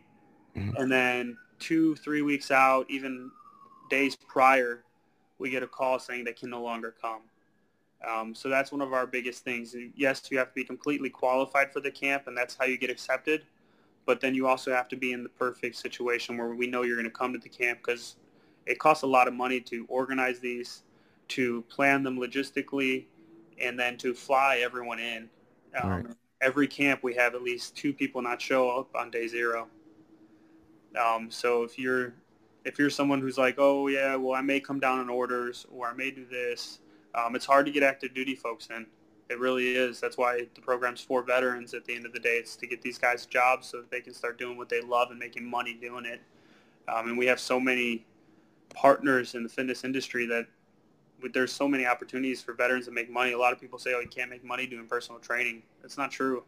mm-hmm. 0.56 0.76
and 0.76 0.92
then 0.92 1.36
two, 1.58 1.96
three 1.96 2.22
weeks 2.22 2.52
out, 2.52 2.86
even 2.88 3.30
days 3.90 4.16
prior, 4.16 4.83
we 5.38 5.50
get 5.50 5.62
a 5.62 5.66
call 5.66 5.98
saying 5.98 6.24
they 6.24 6.32
can 6.32 6.50
no 6.50 6.62
longer 6.62 6.94
come. 7.00 7.22
Um, 8.06 8.34
so 8.34 8.48
that's 8.48 8.70
one 8.70 8.82
of 8.82 8.92
our 8.92 9.06
biggest 9.06 9.44
things. 9.44 9.74
Yes, 9.96 10.22
you 10.30 10.38
have 10.38 10.48
to 10.48 10.54
be 10.54 10.64
completely 10.64 11.10
qualified 11.10 11.72
for 11.72 11.80
the 11.80 11.90
camp, 11.90 12.26
and 12.26 12.36
that's 12.36 12.56
how 12.56 12.66
you 12.66 12.76
get 12.76 12.90
accepted 12.90 13.44
but 14.06 14.20
then 14.20 14.34
you 14.34 14.46
also 14.46 14.72
have 14.72 14.88
to 14.88 14.96
be 14.96 15.12
in 15.12 15.22
the 15.22 15.28
perfect 15.28 15.76
situation 15.76 16.36
where 16.36 16.54
we 16.54 16.66
know 16.66 16.82
you're 16.82 16.96
going 16.96 17.04
to 17.04 17.10
come 17.10 17.32
to 17.32 17.38
the 17.38 17.48
camp 17.48 17.80
because 17.84 18.16
it 18.66 18.78
costs 18.78 19.02
a 19.02 19.06
lot 19.06 19.28
of 19.28 19.34
money 19.34 19.60
to 19.60 19.86
organize 19.88 20.40
these, 20.40 20.82
to 21.28 21.62
plan 21.62 22.02
them 22.02 22.18
logistically, 22.18 23.04
and 23.60 23.78
then 23.78 23.96
to 23.98 24.14
fly 24.14 24.60
everyone 24.62 24.98
in. 24.98 25.28
Um, 25.80 25.90
right. 25.90 26.06
Every 26.40 26.66
camp 26.66 27.02
we 27.02 27.14
have 27.14 27.34
at 27.34 27.42
least 27.42 27.76
two 27.76 27.92
people 27.92 28.20
not 28.20 28.40
show 28.40 28.68
up 28.68 28.94
on 28.94 29.10
day 29.10 29.26
zero. 29.26 29.68
Um, 31.00 31.30
so 31.30 31.62
if 31.62 31.78
you're 31.78 32.14
if 32.64 32.78
you're 32.78 32.90
someone 32.90 33.20
who's 33.20 33.38
like, 33.38 33.56
oh 33.58 33.88
yeah, 33.88 34.16
well 34.16 34.34
I 34.34 34.40
may 34.40 34.60
come 34.60 34.80
down 34.80 34.98
on 34.98 35.08
orders 35.08 35.66
or 35.70 35.88
I 35.88 35.94
may 35.94 36.10
do 36.10 36.24
this, 36.24 36.80
um, 37.14 37.36
it's 37.36 37.46
hard 37.46 37.66
to 37.66 37.72
get 37.72 37.82
active 37.82 38.14
duty 38.14 38.34
folks 38.34 38.68
in. 38.70 38.86
It 39.30 39.38
really 39.38 39.74
is. 39.74 40.00
That's 40.00 40.18
why 40.18 40.46
the 40.54 40.60
program's 40.60 41.00
for 41.00 41.22
veterans. 41.22 41.72
At 41.72 41.84
the 41.84 41.94
end 41.94 42.04
of 42.04 42.12
the 42.12 42.20
day, 42.20 42.36
it's 42.36 42.56
to 42.56 42.66
get 42.66 42.82
these 42.82 42.98
guys 42.98 43.24
jobs 43.24 43.68
so 43.68 43.78
that 43.78 43.90
they 43.90 44.00
can 44.00 44.12
start 44.12 44.38
doing 44.38 44.56
what 44.56 44.68
they 44.68 44.82
love 44.82 45.10
and 45.10 45.18
making 45.18 45.48
money 45.48 45.74
doing 45.74 46.04
it. 46.04 46.20
Um, 46.88 47.08
and 47.08 47.18
we 47.18 47.26
have 47.26 47.40
so 47.40 47.58
many 47.58 48.04
partners 48.74 49.34
in 49.34 49.42
the 49.42 49.48
fitness 49.48 49.84
industry 49.84 50.26
that 50.26 50.46
there's 51.32 51.52
so 51.52 51.66
many 51.66 51.86
opportunities 51.86 52.42
for 52.42 52.52
veterans 52.52 52.84
to 52.84 52.90
make 52.90 53.10
money. 53.10 53.32
A 53.32 53.38
lot 53.38 53.52
of 53.52 53.60
people 53.60 53.78
say, 53.78 53.94
oh, 53.94 54.00
you 54.00 54.08
can't 54.08 54.28
make 54.28 54.44
money 54.44 54.66
doing 54.66 54.86
personal 54.86 55.18
training. 55.20 55.62
That's 55.80 55.96
not 55.96 56.10
true. 56.10 56.44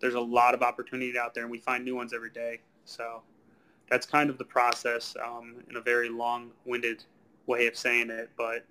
There's 0.00 0.14
a 0.14 0.20
lot 0.20 0.54
of 0.54 0.62
opportunity 0.62 1.16
out 1.16 1.34
there, 1.34 1.44
and 1.44 1.50
we 1.50 1.58
find 1.58 1.84
new 1.84 1.94
ones 1.94 2.12
every 2.12 2.30
day. 2.30 2.60
So 2.84 3.22
that's 3.90 4.06
kind 4.06 4.30
of 4.30 4.38
the 4.38 4.44
process 4.44 5.16
um, 5.24 5.56
in 5.68 5.76
a 5.76 5.80
very 5.80 6.08
long-winded 6.08 7.04
way 7.46 7.66
of 7.66 7.76
saying 7.76 8.10
it, 8.10 8.30
but 8.36 8.64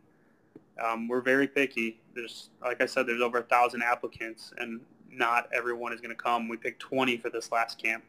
um, 0.83 1.07
we're 1.07 1.21
very 1.21 1.47
picky. 1.47 1.99
There's, 2.13 2.49
like 2.61 2.81
I 2.81 2.85
said, 2.85 3.07
there's 3.07 3.21
over 3.21 3.39
a 3.39 3.43
thousand 3.43 3.81
applicants, 3.83 4.53
and 4.57 4.81
not 5.09 5.49
everyone 5.53 5.93
is 5.93 6.01
going 6.01 6.15
to 6.15 6.21
come. 6.21 6.47
We 6.47 6.57
picked 6.57 6.79
20 6.81 7.17
for 7.17 7.29
this 7.29 7.51
last 7.51 7.81
camp. 7.81 8.03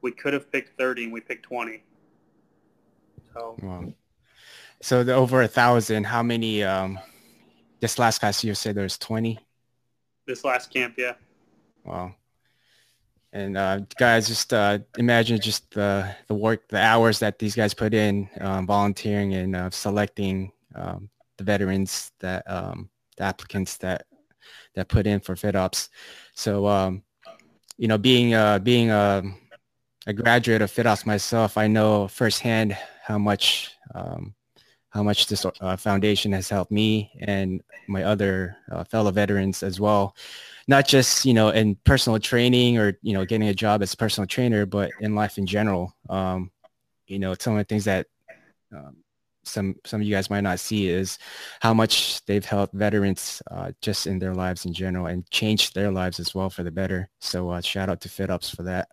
We 0.00 0.12
could 0.12 0.32
have 0.32 0.50
picked 0.50 0.78
30, 0.78 1.04
and 1.04 1.12
we 1.12 1.20
picked 1.20 1.44
20. 1.44 1.82
So, 3.34 3.56
wow. 3.62 3.92
so 4.80 5.04
the 5.04 5.14
over 5.14 5.42
a 5.42 5.48
thousand. 5.48 6.04
How 6.04 6.22
many? 6.22 6.62
Um, 6.62 6.98
this 7.80 7.98
last 7.98 8.18
class 8.20 8.42
you 8.42 8.54
said 8.54 8.74
there's 8.74 8.98
20. 8.98 9.38
This 10.26 10.44
last 10.44 10.72
camp, 10.72 10.94
yeah. 10.98 11.14
Wow. 11.84 12.14
And 13.32 13.56
uh, 13.56 13.80
guys, 13.98 14.28
just 14.28 14.52
uh, 14.54 14.78
imagine 14.96 15.40
just 15.40 15.70
the 15.72 16.14
the 16.28 16.34
work, 16.34 16.68
the 16.68 16.78
hours 16.78 17.18
that 17.18 17.38
these 17.38 17.54
guys 17.54 17.74
put 17.74 17.92
in, 17.92 18.28
um, 18.40 18.66
volunteering 18.66 19.34
and 19.34 19.54
uh, 19.54 19.70
selecting 19.70 20.52
um, 20.74 21.10
the 21.36 21.44
veterans 21.44 22.12
that 22.20 22.48
um, 22.50 22.88
the 23.16 23.24
applicants 23.24 23.76
that 23.78 24.06
that 24.74 24.88
put 24.88 25.06
in 25.06 25.20
for 25.20 25.34
FitOps. 25.34 25.88
So 26.34 26.66
um, 26.66 27.02
you 27.76 27.86
know, 27.86 27.98
being 27.98 28.34
uh, 28.34 28.58
being 28.60 28.90
a, 28.90 29.22
a 30.06 30.12
graduate 30.12 30.62
of 30.62 30.72
FitOps 30.72 31.04
myself, 31.04 31.58
I 31.58 31.66
know 31.66 32.08
firsthand 32.08 32.76
how 33.04 33.18
much 33.18 33.72
um, 33.94 34.34
how 34.90 35.02
much 35.02 35.26
this 35.26 35.44
uh, 35.44 35.76
foundation 35.76 36.32
has 36.32 36.48
helped 36.48 36.72
me 36.72 37.10
and 37.20 37.62
my 37.88 38.04
other 38.04 38.56
uh, 38.70 38.84
fellow 38.84 39.10
veterans 39.10 39.62
as 39.62 39.80
well. 39.80 40.16
Not 40.66 40.86
just 40.86 41.24
you 41.24 41.34
know 41.34 41.50
in 41.50 41.76
personal 41.84 42.18
training 42.18 42.78
or 42.78 42.98
you 43.02 43.14
know 43.14 43.24
getting 43.24 43.48
a 43.48 43.54
job 43.54 43.82
as 43.82 43.94
a 43.94 43.96
personal 43.96 44.26
trainer, 44.26 44.66
but 44.66 44.90
in 45.00 45.14
life 45.14 45.38
in 45.38 45.46
general. 45.46 45.94
Um, 46.08 46.50
you 47.06 47.18
know, 47.18 47.34
some 47.38 47.54
of 47.54 47.58
the 47.58 47.64
things 47.64 47.84
that 47.84 48.06
um, 48.74 48.96
some 49.44 49.74
some 49.84 50.00
of 50.00 50.06
you 50.06 50.14
guys 50.14 50.30
might 50.30 50.42
not 50.42 50.60
see 50.60 50.88
is 50.88 51.18
how 51.60 51.72
much 51.72 52.24
they've 52.26 52.44
helped 52.44 52.74
veterans 52.74 53.42
uh, 53.50 53.72
just 53.80 54.06
in 54.06 54.18
their 54.18 54.34
lives 54.34 54.66
in 54.66 54.72
general 54.72 55.06
and 55.06 55.28
changed 55.30 55.74
their 55.74 55.90
lives 55.90 56.20
as 56.20 56.34
well 56.34 56.50
for 56.50 56.62
the 56.62 56.70
better. 56.70 57.08
So 57.20 57.50
uh, 57.50 57.60
shout 57.60 57.88
out 57.88 58.00
to 58.02 58.08
FitOps 58.08 58.54
for 58.54 58.62
that. 58.64 58.88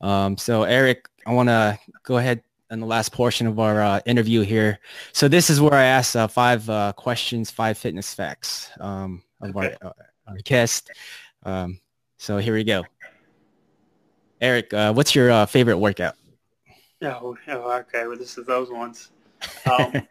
Um, 0.00 0.36
so 0.36 0.64
Erik, 0.64 1.08
I 1.26 1.32
want 1.32 1.48
to 1.48 1.78
go 2.02 2.18
ahead 2.18 2.42
in 2.72 2.80
the 2.80 2.86
last 2.86 3.12
portion 3.12 3.46
of 3.46 3.60
our 3.60 3.80
uh, 3.82 4.00
interview 4.06 4.40
here. 4.40 4.80
So 5.12 5.28
this 5.28 5.50
is 5.50 5.60
where 5.60 5.74
I 5.74 5.84
ask 5.84 6.16
uh, 6.16 6.26
five 6.26 6.68
uh, 6.68 6.92
questions, 6.94 7.50
five 7.50 7.78
fitness 7.78 8.14
facts 8.14 8.70
um, 8.80 9.22
of 9.40 9.54
okay. 9.54 9.76
our, 9.82 9.90
uh, 9.90 9.92
our 10.26 10.36
guest. 10.38 10.90
Um, 11.44 11.78
so 12.16 12.38
here 12.38 12.54
we 12.54 12.64
go. 12.64 12.84
Erik, 14.40 14.72
what's 14.72 15.14
your 15.14 15.46
favorite 15.46 15.78
workout? 15.78 16.16
Oh, 17.02 17.36
oh 17.48 17.72
okay. 17.80 18.06
Well, 18.06 18.16
this 18.16 18.38
is 18.38 18.46
those 18.46 18.70
ones. 18.70 19.10
Um, 19.70 20.06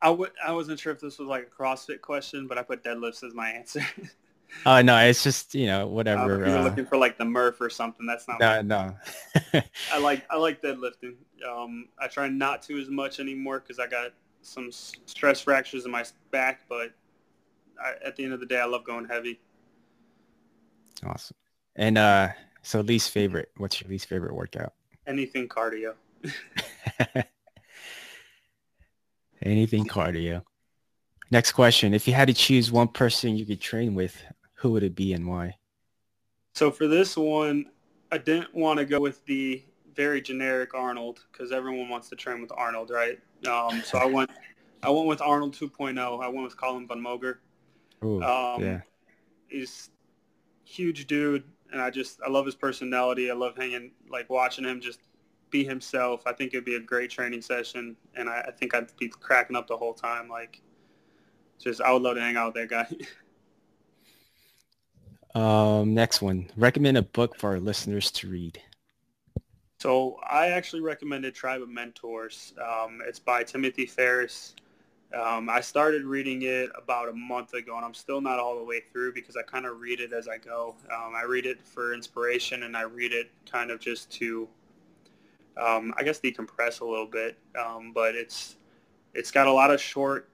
I 0.00 0.08
w- 0.08 0.30
I 0.46 0.52
wasn't 0.52 0.78
sure 0.78 0.92
if 0.92 1.00
this 1.00 1.18
was 1.18 1.28
like 1.28 1.48
a 1.48 1.62
CrossFit 1.62 2.00
question, 2.00 2.46
but 2.46 2.56
I 2.56 2.62
put 2.62 2.84
deadlifts 2.84 3.24
as 3.24 3.34
my 3.34 3.50
answer. 3.50 3.80
Oh 4.66 4.72
uh, 4.72 4.82
no, 4.82 4.96
it's 4.98 5.22
just 5.22 5.54
you 5.54 5.66
know 5.66 5.86
whatever. 5.86 6.44
Uh, 6.44 6.48
you're 6.48 6.58
uh, 6.58 6.62
looking 6.64 6.86
for 6.86 6.96
like 6.96 7.18
the 7.18 7.24
Murph 7.24 7.60
or 7.60 7.70
something. 7.70 8.06
That's 8.06 8.26
not. 8.26 8.40
No, 8.40 8.62
no. 8.62 8.96
I 9.92 9.98
like 10.00 10.26
I 10.30 10.36
like 10.36 10.62
deadlifting. 10.62 11.14
Um, 11.48 11.88
I 11.98 12.08
try 12.08 12.28
not 12.28 12.62
to 12.62 12.78
as 12.78 12.88
much 12.88 13.20
anymore 13.20 13.60
because 13.60 13.78
I 13.78 13.86
got 13.86 14.12
some 14.42 14.70
stress 14.72 15.40
fractures 15.40 15.84
in 15.84 15.90
my 15.90 16.04
back. 16.30 16.62
But 16.68 16.92
I, 17.82 17.92
at 18.04 18.16
the 18.16 18.24
end 18.24 18.32
of 18.32 18.40
the 18.40 18.46
day, 18.46 18.60
I 18.60 18.64
love 18.64 18.84
going 18.84 19.06
heavy. 19.06 19.40
Awesome. 21.04 21.36
And 21.76 21.96
uh, 21.96 22.30
so 22.62 22.80
least 22.80 23.10
favorite. 23.10 23.50
What's 23.56 23.80
your 23.80 23.88
least 23.90 24.06
favorite 24.06 24.34
workout? 24.34 24.72
Anything 25.06 25.48
cardio. 25.48 25.94
Anything 29.42 29.84
cardio. 29.86 30.42
Next 31.30 31.52
question. 31.52 31.94
If 31.94 32.08
you 32.08 32.14
had 32.14 32.28
to 32.28 32.34
choose 32.34 32.72
one 32.72 32.88
person 32.88 33.36
you 33.36 33.46
could 33.46 33.60
train 33.60 33.94
with, 33.94 34.20
who 34.58 34.72
would 34.72 34.82
it 34.82 34.94
be 34.94 35.12
and 35.12 35.26
why? 35.26 35.56
So 36.54 36.70
for 36.70 36.88
this 36.88 37.16
one, 37.16 37.66
I 38.10 38.18
didn't 38.18 38.54
want 38.54 38.78
to 38.78 38.84
go 38.84 39.00
with 39.00 39.24
the 39.26 39.62
very 39.94 40.20
generic 40.20 40.74
Arnold 40.74 41.20
because 41.30 41.52
everyone 41.52 41.88
wants 41.88 42.08
to 42.08 42.16
train 42.16 42.40
with 42.40 42.50
Arnold, 42.56 42.90
right? 42.90 43.18
Um, 43.48 43.82
so 43.84 43.98
I 43.98 44.04
went, 44.04 44.30
I 44.82 44.90
went 44.90 45.06
with 45.06 45.20
Arnold 45.20 45.54
2.0. 45.54 45.98
I 46.22 46.28
went 46.28 46.42
with 46.42 46.58
Calum 46.58 46.86
Von 46.88 47.00
Moger. 47.00 47.36
Ooh, 48.04 48.22
um, 48.22 48.62
yeah. 48.62 48.80
He's 49.48 49.90
huge 50.64 51.06
dude, 51.06 51.44
and 51.72 51.80
I 51.80 51.90
just 51.90 52.20
I 52.24 52.28
love 52.28 52.44
his 52.44 52.54
personality. 52.54 53.30
I 53.30 53.34
love 53.34 53.56
hanging, 53.56 53.92
like 54.10 54.28
watching 54.28 54.64
him 54.64 54.80
just 54.80 55.00
be 55.50 55.64
himself. 55.64 56.22
I 56.26 56.32
think 56.32 56.52
it'd 56.52 56.64
be 56.64 56.74
a 56.74 56.80
great 56.80 57.10
training 57.10 57.42
session, 57.42 57.96
and 58.14 58.28
I, 58.28 58.46
I 58.48 58.50
think 58.50 58.74
I'd 58.74 58.94
be 58.98 59.08
cracking 59.08 59.56
up 59.56 59.68
the 59.68 59.76
whole 59.76 59.94
time. 59.94 60.28
Like, 60.28 60.60
just 61.58 61.80
I 61.80 61.92
would 61.92 62.02
love 62.02 62.16
to 62.16 62.20
hang 62.20 62.36
out 62.36 62.54
with 62.54 62.68
that 62.68 62.68
guy. 62.68 63.06
Um, 65.34 65.94
next 65.94 66.22
one. 66.22 66.50
Recommend 66.56 66.96
a 66.96 67.02
book 67.02 67.36
for 67.36 67.50
our 67.50 67.60
listeners 67.60 68.10
to 68.12 68.28
read. 68.28 68.60
So 69.80 70.18
I 70.28 70.48
actually 70.48 70.82
recommended 70.82 71.34
Tribe 71.34 71.62
of 71.62 71.68
Mentors. 71.68 72.52
Um, 72.60 73.00
it's 73.06 73.20
by 73.20 73.44
Timothy 73.44 73.86
Ferriss. 73.86 74.54
Um, 75.14 75.48
I 75.48 75.60
started 75.60 76.04
reading 76.04 76.42
it 76.42 76.70
about 76.76 77.08
a 77.08 77.12
month 77.12 77.54
ago, 77.54 77.76
and 77.76 77.84
I'm 77.84 77.94
still 77.94 78.20
not 78.20 78.38
all 78.38 78.58
the 78.58 78.64
way 78.64 78.82
through 78.92 79.14
because 79.14 79.36
I 79.36 79.42
kind 79.42 79.64
of 79.66 79.80
read 79.80 80.00
it 80.00 80.12
as 80.12 80.28
I 80.28 80.36
go. 80.36 80.74
Um, 80.92 81.14
I 81.14 81.24
read 81.24 81.46
it 81.46 81.62
for 81.62 81.94
inspiration, 81.94 82.64
and 82.64 82.76
I 82.76 82.82
read 82.82 83.12
it 83.12 83.30
kind 83.50 83.70
of 83.70 83.80
just 83.80 84.10
to, 84.12 84.48
um, 85.56 85.94
I 85.96 86.02
guess, 86.02 86.20
decompress 86.20 86.80
a 86.80 86.84
little 86.84 87.06
bit. 87.06 87.38
Um, 87.58 87.92
but 87.94 88.14
it's 88.16 88.56
it's 89.14 89.30
got 89.30 89.46
a 89.46 89.52
lot 89.52 89.70
of 89.70 89.80
short 89.80 90.28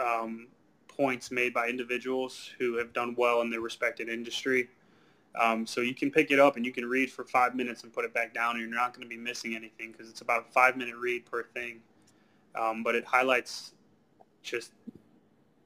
um, 0.00 0.46
points 0.96 1.30
made 1.30 1.52
by 1.52 1.68
individuals 1.68 2.50
who 2.58 2.76
have 2.76 2.92
done 2.92 3.14
well 3.18 3.40
in 3.42 3.50
their 3.50 3.60
respected 3.60 4.08
industry. 4.08 4.68
Um, 5.38 5.66
so 5.66 5.82
you 5.82 5.94
can 5.94 6.10
pick 6.10 6.30
it 6.30 6.40
up 6.40 6.56
and 6.56 6.64
you 6.64 6.72
can 6.72 6.86
read 6.86 7.12
for 7.12 7.24
five 7.24 7.54
minutes 7.54 7.82
and 7.82 7.92
put 7.92 8.04
it 8.04 8.14
back 8.14 8.32
down, 8.32 8.52
and 8.52 8.60
you're 8.60 8.74
not 8.74 8.94
going 8.94 9.02
to 9.02 9.08
be 9.08 9.20
missing 9.20 9.54
anything 9.54 9.92
because 9.92 10.08
it's 10.08 10.22
about 10.22 10.46
a 10.48 10.52
five-minute 10.52 10.96
read 10.96 11.26
per 11.26 11.42
thing. 11.42 11.80
Um, 12.58 12.82
but 12.82 12.94
it 12.94 13.04
highlights 13.04 13.74
just 14.42 14.72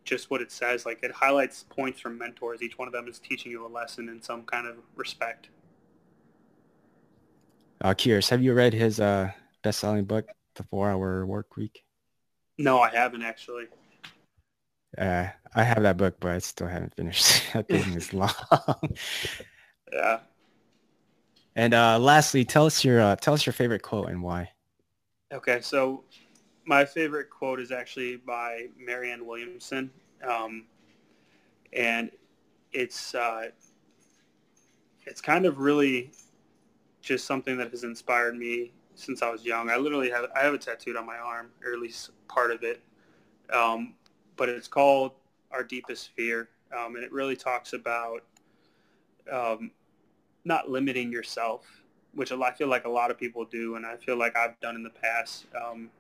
just 0.04 0.30
what 0.30 0.40
it 0.40 0.50
says. 0.50 0.84
Like 0.84 1.02
it 1.04 1.12
highlights 1.12 1.64
points 1.68 2.00
from 2.00 2.18
mentors. 2.18 2.62
Each 2.62 2.78
one 2.78 2.88
of 2.88 2.92
them 2.92 3.06
is 3.06 3.20
teaching 3.20 3.52
you 3.52 3.64
a 3.64 3.68
lesson 3.68 4.08
in 4.08 4.20
some 4.20 4.42
kind 4.42 4.66
of 4.66 4.76
respect. 4.96 5.50
Uh, 7.82 7.94
curious, 7.94 8.28
have 8.28 8.42
you 8.42 8.52
read 8.52 8.74
his 8.74 8.98
uh, 8.98 9.30
best-selling 9.62 10.04
book, 10.04 10.28
The 10.56 10.64
Four-Hour 10.64 11.24
Work 11.26 11.56
Week? 11.56 11.84
No, 12.58 12.80
I 12.80 12.90
haven't 12.90 13.22
actually. 13.22 13.68
Uh, 14.96 15.28
I 15.54 15.64
have 15.64 15.82
that 15.82 15.96
book, 15.96 16.16
but 16.20 16.32
I 16.32 16.38
still 16.38 16.66
haven't 16.66 16.94
finished. 16.94 17.42
that 17.52 17.68
thing 17.68 17.92
is 17.94 18.12
long. 18.12 18.30
yeah. 19.92 20.20
And 21.56 21.74
uh, 21.74 21.98
lastly, 21.98 22.44
tell 22.44 22.66
us 22.66 22.84
your 22.84 23.00
uh, 23.00 23.16
tell 23.16 23.34
us 23.34 23.44
your 23.44 23.52
favorite 23.52 23.82
quote 23.82 24.08
and 24.08 24.22
why. 24.22 24.50
Okay, 25.32 25.60
so 25.60 26.04
my 26.64 26.84
favorite 26.84 27.30
quote 27.30 27.60
is 27.60 27.72
actually 27.72 28.16
by 28.16 28.66
Marianne 28.78 29.26
Williamson, 29.26 29.90
um, 30.26 30.66
and 31.72 32.10
it's 32.72 33.14
uh, 33.14 33.48
it's 35.06 35.20
kind 35.20 35.46
of 35.46 35.58
really 35.58 36.12
just 37.00 37.26
something 37.26 37.56
that 37.58 37.70
has 37.70 37.84
inspired 37.84 38.36
me 38.36 38.72
since 38.94 39.22
I 39.22 39.30
was 39.30 39.44
young. 39.44 39.70
I 39.70 39.76
literally 39.76 40.10
have 40.10 40.26
I 40.36 40.40
have 40.40 40.54
it 40.54 40.60
tattooed 40.60 40.96
on 40.96 41.06
my 41.06 41.16
arm, 41.16 41.50
or 41.64 41.72
at 41.72 41.80
least 41.80 42.10
part 42.28 42.50
of 42.52 42.62
it. 42.62 42.82
Um, 43.52 43.94
but 44.40 44.48
it's 44.48 44.66
called 44.66 45.12
Our 45.52 45.62
Deepest 45.62 46.12
Fear, 46.16 46.48
um, 46.74 46.96
and 46.96 47.04
it 47.04 47.12
really 47.12 47.36
talks 47.36 47.74
about 47.74 48.22
um, 49.30 49.70
not 50.46 50.70
limiting 50.70 51.12
yourself, 51.12 51.66
which 52.14 52.32
I 52.32 52.50
feel 52.52 52.68
like 52.68 52.86
a 52.86 52.88
lot 52.88 53.10
of 53.10 53.18
people 53.18 53.44
do, 53.44 53.76
and 53.76 53.84
I 53.84 53.96
feel 53.96 54.16
like 54.16 54.34
I've 54.38 54.58
done 54.60 54.76
in 54.76 54.82
the 54.82 54.88
past. 54.88 55.44
Um, 55.54 55.90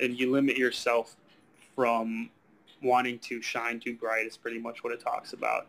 and 0.00 0.16
you 0.16 0.30
limit 0.30 0.56
yourself 0.56 1.16
from 1.74 2.30
wanting 2.80 3.18
to 3.18 3.42
shine 3.42 3.80
too 3.80 3.96
bright 3.96 4.24
is 4.24 4.36
pretty 4.36 4.60
much 4.60 4.84
what 4.84 4.92
it 4.92 5.00
talks 5.00 5.32
about 5.32 5.66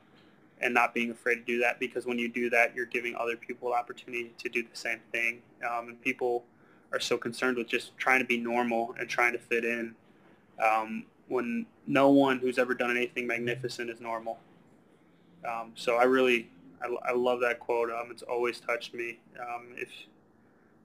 and 0.62 0.76
not 0.76 0.94
being 0.94 1.10
afraid 1.10 1.36
to 1.38 1.44
do 1.44 1.60
that 1.60 1.80
because 1.80 2.06
when 2.06 2.20
you 2.20 2.28
do 2.28 2.50
that 2.50 2.76
you're 2.76 2.86
giving 2.86 3.16
other 3.16 3.38
people 3.38 3.74
opportunity 3.74 4.32
to 4.38 4.50
do 4.50 4.62
the 4.62 4.76
same 4.76 5.00
thing 5.12 5.42
um, 5.70 5.90
and 5.90 6.02
people 6.02 6.44
are 6.92 7.00
so 7.00 7.18
concerned 7.18 7.58
with 7.58 7.68
just 7.68 7.96
trying 7.98 8.20
to 8.20 8.26
be 8.26 8.38
normal 8.38 8.96
and 9.00 9.08
trying 9.08 9.32
to 9.32 9.40
fit 9.40 9.64
in 9.64 9.96
um, 10.64 11.06
when 11.28 11.66
no 11.88 12.10
one 12.10 12.40
who's 12.40 12.58
ever 12.58 12.74
done 12.74 12.92
anything 12.92 13.28
magnificent 13.28 13.90
is 13.90 14.00
normal. 14.00 14.40
Um, 15.48 15.72
so 15.76 15.96
I 15.98 16.04
really, 16.04 16.50
I, 16.82 17.10
I, 17.10 17.14
love 17.14 17.40
that 17.42 17.60
quote. 17.60 17.92
Um, 17.92 18.08
it's 18.10 18.24
always 18.24 18.60
touched 18.60 18.94
me. 18.94 19.20
Um, 19.40 19.68
if 19.76 19.90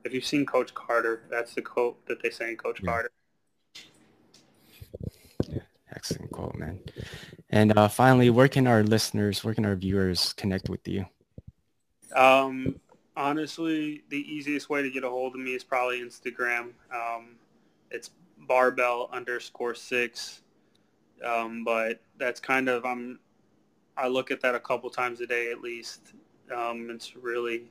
if 0.04 0.14
you've 0.14 0.24
seen 0.24 0.46
Coach 0.46 0.72
Carter, 0.74 1.22
that's 1.30 1.54
the 1.54 1.62
quote 1.62 2.04
that 2.06 2.22
they 2.22 2.30
say 2.30 2.50
in 2.50 2.56
Coach 2.56 2.80
yeah. 2.82 2.90
Carter. 2.90 3.10
Yeah, 5.48 5.60
excellent 5.94 6.30
quote, 6.30 6.54
man. 6.56 6.80
And 7.50 7.76
uh, 7.76 7.88
finally, 7.88 8.30
where 8.30 8.48
can 8.48 8.66
our 8.66 8.82
listeners, 8.82 9.44
where 9.44 9.54
can 9.54 9.64
our 9.64 9.76
viewers 9.76 10.32
connect 10.34 10.68
with 10.68 10.86
you? 10.86 11.06
Um, 12.14 12.80
honestly, 13.16 14.02
the 14.08 14.18
easiest 14.18 14.70
way 14.70 14.82
to 14.82 14.90
get 14.90 15.04
a 15.04 15.10
hold 15.10 15.34
of 15.34 15.40
me 15.40 15.54
is 15.54 15.64
probably 15.64 16.00
Instagram. 16.00 16.70
Um, 16.94 17.36
it's 17.90 18.10
barbell 18.50 19.08
underscore 19.12 19.76
six. 19.76 20.42
Um, 21.24 21.62
but 21.62 22.00
that's 22.18 22.40
kind 22.40 22.68
of 22.68 22.84
I'm 22.84 23.20
I 23.96 24.08
look 24.08 24.32
at 24.32 24.40
that 24.40 24.56
a 24.56 24.60
couple 24.60 24.90
times 24.90 25.20
a 25.20 25.26
day 25.26 25.52
at 25.52 25.60
least. 25.60 26.14
Um, 26.54 26.90
it's 26.90 27.14
really 27.14 27.70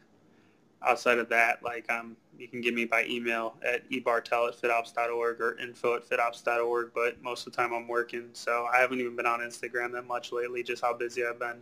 outside 0.81 1.17
of 1.17 1.27
that, 1.27 1.61
like 1.63 1.91
um, 1.91 2.15
you 2.37 2.47
can 2.47 2.61
get 2.61 2.73
me 2.73 2.85
by 2.85 3.03
email 3.05 3.55
at 3.61 3.89
ebartell 3.89 4.47
at 4.47 4.55
fitops.org 4.55 5.41
or 5.41 5.59
info 5.59 5.97
at 5.97 6.09
fitops.org. 6.09 6.91
But 6.95 7.21
most 7.21 7.45
of 7.45 7.51
the 7.51 7.57
time 7.57 7.73
I'm 7.73 7.87
working, 7.89 8.29
so 8.31 8.65
I 8.73 8.79
haven't 8.79 9.01
even 9.01 9.17
been 9.17 9.25
on 9.25 9.41
Instagram 9.41 9.91
that 9.91 10.07
much 10.07 10.31
lately, 10.31 10.63
just 10.63 10.81
how 10.81 10.93
busy 10.93 11.25
I've 11.25 11.39
been. 11.39 11.59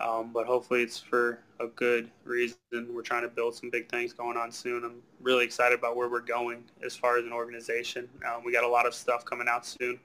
Um, 0.00 0.32
but 0.32 0.46
hopefully 0.46 0.82
it's 0.82 0.98
for 0.98 1.40
a 1.60 1.66
good 1.66 2.10
reason. 2.24 2.56
We're 2.72 3.02
trying 3.02 3.22
to 3.22 3.28
build 3.28 3.54
some 3.54 3.70
big 3.70 3.88
things 3.90 4.12
going 4.12 4.36
on 4.36 4.50
soon. 4.50 4.84
I'm 4.84 5.02
really 5.20 5.44
excited 5.44 5.78
about 5.78 5.94
where 5.94 6.08
we're 6.08 6.20
going 6.20 6.64
as 6.84 6.96
far 6.96 7.18
as 7.18 7.24
an 7.24 7.32
organization. 7.32 8.08
Um, 8.26 8.42
we 8.44 8.52
got 8.52 8.64
a 8.64 8.68
lot 8.68 8.86
of 8.86 8.94
stuff 8.94 9.24
coming 9.24 9.46
out 9.48 9.66
soon. 9.66 10.00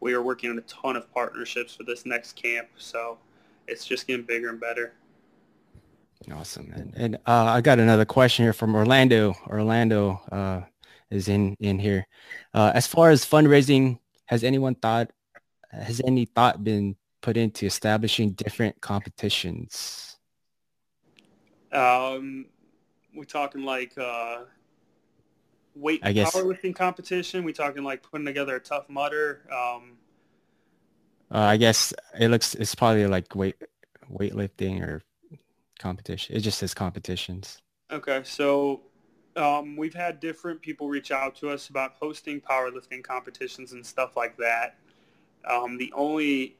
We 0.00 0.12
are 0.12 0.22
working 0.22 0.50
on 0.50 0.58
a 0.58 0.62
ton 0.62 0.96
of 0.96 1.12
partnerships 1.12 1.74
for 1.74 1.82
this 1.82 2.04
next 2.04 2.36
camp, 2.36 2.68
so 2.76 3.18
it's 3.66 3.84
just 3.84 4.06
getting 4.06 4.24
bigger 4.24 4.50
and 4.50 4.60
better. 4.60 4.92
Awesome, 6.32 6.68
man. 6.70 6.92
And 6.96 7.16
uh, 7.26 7.44
I 7.44 7.60
got 7.60 7.78
another 7.78 8.04
question 8.04 8.44
here 8.44 8.52
from 8.52 8.74
Orlando. 8.74 9.34
Orlando 9.46 10.20
uh, 10.30 10.60
is 11.10 11.28
in 11.28 11.56
in 11.58 11.78
here. 11.78 12.06
Uh, 12.52 12.70
as 12.74 12.86
far 12.86 13.10
as 13.10 13.24
fundraising, 13.24 13.98
has 14.26 14.44
anyone 14.44 14.74
thought? 14.74 15.10
Has 15.70 16.00
any 16.06 16.26
thought 16.26 16.62
been 16.62 16.96
put 17.20 17.36
into 17.36 17.66
establishing 17.66 18.32
different 18.32 18.80
competitions? 18.80 20.16
Um, 21.72 22.46
we're 23.14 23.24
talking 23.24 23.62
like 23.62 23.96
uh, 23.98 24.40
weight 25.74 26.00
I 26.02 26.12
guess, 26.12 26.34
powerlifting 26.34 26.74
competition. 26.74 27.44
We're 27.44 27.52
talking 27.52 27.84
like 27.84 28.02
putting 28.02 28.26
together 28.26 28.56
a 28.56 28.60
Tough 28.60 28.88
Mudder. 28.88 29.42
Um, 29.52 29.98
uh, 31.30 31.38
I 31.38 31.56
guess 31.56 31.92
it 32.18 32.28
looks 32.28 32.54
it's 32.54 32.74
probably 32.74 33.06
like 33.06 33.34
weight 33.34 33.56
weightlifting 34.10 34.82
or 34.82 35.02
competition. 35.78 36.36
It 36.36 36.40
just 36.40 36.58
says 36.58 36.74
competitions. 36.74 37.58
Okay, 37.90 38.22
so 38.24 38.82
um, 39.36 39.76
we've 39.76 39.94
had 39.94 40.20
different 40.20 40.60
people 40.60 40.88
reach 40.88 41.10
out 41.10 41.34
to 41.36 41.50
us 41.50 41.68
about 41.68 41.94
hosting 41.98 42.40
powerlifting 42.40 43.02
competitions 43.02 43.72
and 43.72 43.84
stuff 43.84 44.16
like 44.16 44.36
that. 44.36 44.76
Um, 45.48 45.78
the 45.78 45.92
only 45.94 46.57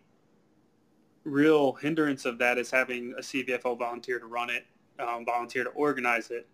real 1.28 1.72
hindrance 1.74 2.24
of 2.24 2.38
that 2.38 2.58
is 2.58 2.70
having 2.70 3.14
a 3.16 3.20
CVFO 3.20 3.78
volunteer 3.78 4.18
to 4.18 4.26
run 4.26 4.50
it, 4.50 4.66
um, 4.98 5.24
volunteer 5.24 5.64
to 5.64 5.70
organize 5.70 6.30
it. 6.30 6.46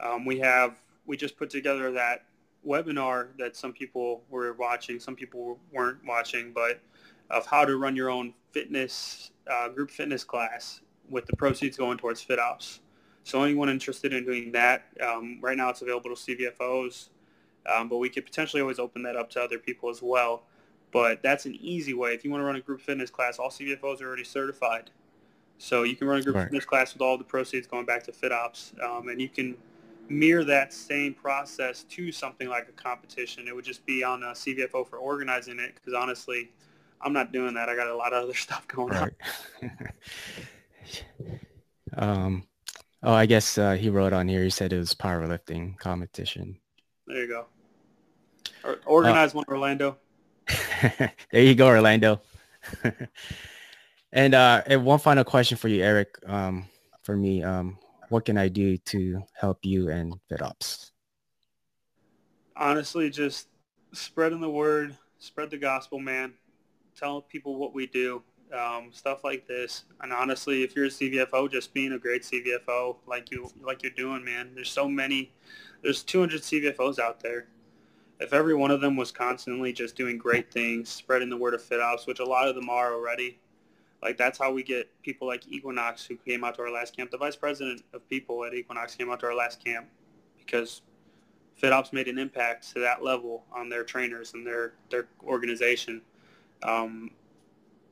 Um, 0.00 0.24
we 0.24 0.38
have 0.40 0.80
we 1.06 1.16
just 1.16 1.36
put 1.36 1.50
together 1.50 1.90
that 1.92 2.26
webinar 2.66 3.28
that 3.38 3.56
some 3.56 3.72
people 3.72 4.22
were 4.28 4.52
watching, 4.54 5.00
some 5.00 5.16
people 5.16 5.58
weren't 5.72 5.98
watching, 6.06 6.52
but 6.52 6.80
of 7.30 7.46
how 7.46 7.64
to 7.64 7.76
run 7.76 7.96
your 7.96 8.10
own 8.10 8.34
fitness 8.52 9.30
uh, 9.50 9.68
group 9.68 9.90
fitness 9.90 10.24
class 10.24 10.80
with 11.08 11.26
the 11.26 11.36
proceeds 11.36 11.76
going 11.76 11.98
towards 11.98 12.24
FitOps. 12.24 12.80
So 13.24 13.42
anyone 13.42 13.68
interested 13.68 14.12
in 14.12 14.24
doing 14.24 14.52
that, 14.52 14.86
um, 15.06 15.38
right 15.40 15.56
now 15.56 15.70
it's 15.70 15.82
available 15.82 16.14
to 16.14 16.16
CVFOs, 16.16 17.08
um, 17.70 17.88
but 17.88 17.98
we 17.98 18.08
could 18.08 18.24
potentially 18.24 18.62
always 18.62 18.78
open 18.78 19.02
that 19.02 19.16
up 19.16 19.30
to 19.30 19.42
other 19.42 19.58
people 19.58 19.90
as 19.90 20.00
well. 20.02 20.44
But 20.90 21.22
that's 21.22 21.46
an 21.46 21.54
easy 21.60 21.94
way. 21.94 22.14
If 22.14 22.24
you 22.24 22.30
want 22.30 22.40
to 22.40 22.46
run 22.46 22.56
a 22.56 22.60
group 22.60 22.80
fitness 22.80 23.10
class, 23.10 23.38
all 23.38 23.50
CVFOs 23.50 24.00
are 24.00 24.06
already 24.06 24.24
certified. 24.24 24.90
So 25.58 25.82
you 25.82 25.96
can 25.96 26.06
run 26.06 26.20
a 26.20 26.22
group 26.22 26.36
right. 26.36 26.44
fitness 26.44 26.64
class 26.64 26.94
with 26.94 27.02
all 27.02 27.18
the 27.18 27.24
proceeds 27.24 27.66
going 27.66 27.84
back 27.84 28.04
to 28.04 28.12
FitOps, 28.12 28.80
um, 28.82 29.08
and 29.08 29.20
you 29.20 29.28
can 29.28 29.56
mirror 30.08 30.44
that 30.44 30.72
same 30.72 31.12
process 31.14 31.82
to 31.84 32.12
something 32.12 32.48
like 32.48 32.68
a 32.68 32.72
competition. 32.72 33.48
It 33.48 33.54
would 33.54 33.64
just 33.64 33.84
be 33.84 34.02
on 34.04 34.22
a 34.22 34.28
CVFO 34.28 34.88
for 34.88 34.98
organizing 34.98 35.58
it 35.58 35.74
because 35.74 35.94
honestly, 35.94 36.50
I'm 37.00 37.12
not 37.12 37.32
doing 37.32 37.54
that. 37.54 37.68
I 37.68 37.76
got 37.76 37.88
a 37.88 37.96
lot 37.96 38.12
of 38.12 38.24
other 38.24 38.34
stuff 38.34 38.66
going 38.68 38.94
right. 38.94 39.12
on. 39.62 39.70
um, 42.08 42.44
oh, 43.02 43.12
I 43.12 43.26
guess 43.26 43.58
uh, 43.58 43.72
he 43.72 43.90
wrote 43.90 44.12
on 44.12 44.28
here. 44.28 44.44
He 44.44 44.50
said 44.50 44.72
it 44.72 44.78
was 44.78 44.94
powerlifting 44.94 45.76
competition. 45.78 46.56
There 47.06 47.18
you 47.18 47.28
go. 47.28 47.46
Or, 48.64 48.80
organize 48.86 49.34
uh, 49.34 49.38
one, 49.38 49.44
Orlando. 49.48 49.98
there 51.30 51.42
you 51.42 51.54
go, 51.54 51.66
Orlando. 51.66 52.20
and 54.12 54.34
uh, 54.34 54.62
and 54.66 54.84
one 54.84 54.98
final 54.98 55.24
question 55.24 55.56
for 55.56 55.68
you, 55.68 55.82
Erik. 55.82 56.16
Um, 56.26 56.66
for 57.02 57.16
me, 57.16 57.42
um, 57.42 57.78
what 58.08 58.24
can 58.24 58.38
I 58.38 58.48
do 58.48 58.76
to 58.76 59.22
help 59.38 59.64
you 59.64 59.88
and 59.88 60.14
FitOps? 60.30 60.90
Honestly, 62.56 63.10
just 63.10 63.48
spreading 63.92 64.40
the 64.40 64.50
word, 64.50 64.96
spread 65.18 65.50
the 65.50 65.58
gospel, 65.58 65.98
man. 65.98 66.34
Tell 66.96 67.22
people 67.22 67.56
what 67.56 67.74
we 67.74 67.86
do, 67.86 68.22
um, 68.52 68.90
stuff 68.92 69.22
like 69.24 69.46
this. 69.46 69.84
And 70.00 70.12
honestly, 70.12 70.64
if 70.64 70.74
you're 70.74 70.86
a 70.86 70.88
CVFO, 70.88 71.50
just 71.50 71.72
being 71.72 71.92
a 71.92 71.98
great 71.98 72.22
CVFO 72.22 72.96
like 73.06 73.30
you 73.30 73.50
like 73.62 73.82
you're 73.82 73.92
doing, 73.92 74.24
man. 74.24 74.50
There's 74.54 74.70
so 74.70 74.88
many. 74.88 75.32
There's 75.82 76.02
200 76.02 76.42
CVFOs 76.42 76.98
out 76.98 77.20
there. 77.20 77.46
If 78.20 78.32
every 78.32 78.54
one 78.54 78.70
of 78.70 78.80
them 78.80 78.96
was 78.96 79.12
constantly 79.12 79.72
just 79.72 79.94
doing 79.96 80.18
great 80.18 80.52
things, 80.52 80.88
spreading 80.88 81.30
the 81.30 81.36
word 81.36 81.54
of 81.54 81.62
FitOps, 81.62 82.06
which 82.06 82.18
a 82.18 82.24
lot 82.24 82.48
of 82.48 82.54
them 82.54 82.68
are 82.68 82.92
already, 82.92 83.38
like 84.02 84.16
that's 84.16 84.38
how 84.38 84.52
we 84.52 84.62
get 84.62 84.88
people 85.02 85.26
like 85.26 85.46
Equinox 85.48 86.04
who 86.04 86.16
came 86.16 86.44
out 86.44 86.56
to 86.56 86.62
our 86.62 86.70
last 86.70 86.96
camp. 86.96 87.10
The 87.10 87.18
vice 87.18 87.36
president 87.36 87.82
of 87.92 88.08
people 88.08 88.44
at 88.44 88.54
Equinox 88.54 88.94
came 88.94 89.10
out 89.10 89.20
to 89.20 89.26
our 89.26 89.34
last 89.34 89.64
camp 89.64 89.86
because 90.38 90.82
FitOps 91.60 91.92
made 91.92 92.08
an 92.08 92.18
impact 92.18 92.72
to 92.72 92.80
that 92.80 93.02
level 93.02 93.44
on 93.52 93.68
their 93.68 93.84
trainers 93.84 94.34
and 94.34 94.46
their 94.46 94.74
their 94.90 95.08
organization. 95.24 96.02
Um, 96.62 97.10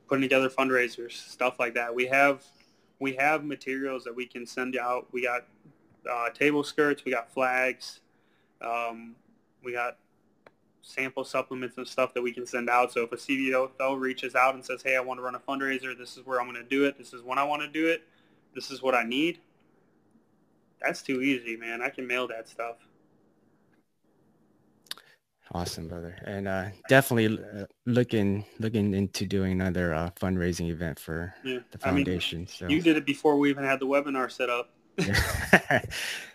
putting 0.09 0.23
together 0.23 0.49
fundraisers, 0.49 1.13
stuff 1.13 1.59
like 1.59 1.75
that. 1.75 1.95
We 1.95 2.07
have 2.07 2.45
we 2.99 3.15
have 3.17 3.45
materials 3.45 4.05
that 4.05 4.15
we 4.15 4.27
can 4.27 4.47
send 4.47 4.77
out. 4.77 5.07
We 5.13 5.23
got 5.23 5.45
uh, 6.11 6.31
table 6.31 6.65
skirts, 6.65 7.05
we 7.05 7.13
got 7.13 7.33
flags, 7.33 8.01
um, 8.63 9.17
we 9.63 9.73
got 9.73 9.99
sample 10.87 11.25
supplements 11.25 11.77
and 11.77 11.87
stuff 11.87 12.15
that 12.15 12.23
we 12.23 12.33
can 12.33 12.47
send 12.47 12.71
out. 12.71 12.93
So 12.93 13.03
if 13.03 13.13
a 13.13 13.17
CVFO 13.17 13.99
reaches 13.99 14.35
out 14.35 14.55
and 14.55 14.65
says, 14.65 14.83
hey, 14.83 14.97
I 14.97 15.01
want 15.01 15.19
to 15.19 15.23
run 15.23 15.35
a 15.35 15.41
fundraiser, 15.41 15.99
this 15.99 16.17
is 16.17 16.25
where 16.25 16.41
I'm 16.41 16.47
going 16.47 16.63
to 16.63 16.69
do 16.69 16.85
it, 16.85 16.97
this 16.97 17.13
is 17.13 17.23
when 17.23 17.39
I 17.39 17.45
want 17.45 17.63
to 17.63 17.69
do 17.69 17.89
it, 17.89 18.05
this 18.55 18.71
is 18.71 18.83
what 18.83 18.95
I 18.95 19.03
need, 19.03 19.41
that's 20.81 21.03
too 21.03 21.23
easy, 21.23 21.57
man. 21.57 21.83
I 21.83 21.89
can 21.89 22.07
mail 22.07 22.29
that 22.29 22.49
stuff. 22.49 22.77
Awesome, 25.53 25.87
brother, 25.87 26.17
and 26.25 26.49
uh, 26.49 26.67
definitely 26.89 27.39
uh, 27.39 27.67
looking 27.85 28.45
looking 28.59 28.93
into 28.93 29.27
doing 29.27 29.53
another 29.53 29.95
uh, 29.95 30.11
fundraising 30.21 30.71
event 30.71 30.99
for 30.99 31.33
yeah. 31.45 31.61
the 31.71 31.79
foundation. 31.79 32.39
I 32.39 32.41
mean, 32.41 32.49
so 32.49 32.69
you 32.69 32.83
did 32.83 32.97
it 32.97 33.07
before 33.07 33.39
we 33.39 33.49
even 33.51 33.63
had 33.63 33.79
the 33.79 33.87
webinar 33.87 34.31
set 34.31 34.51
up. 34.51 34.71
it 34.99 35.89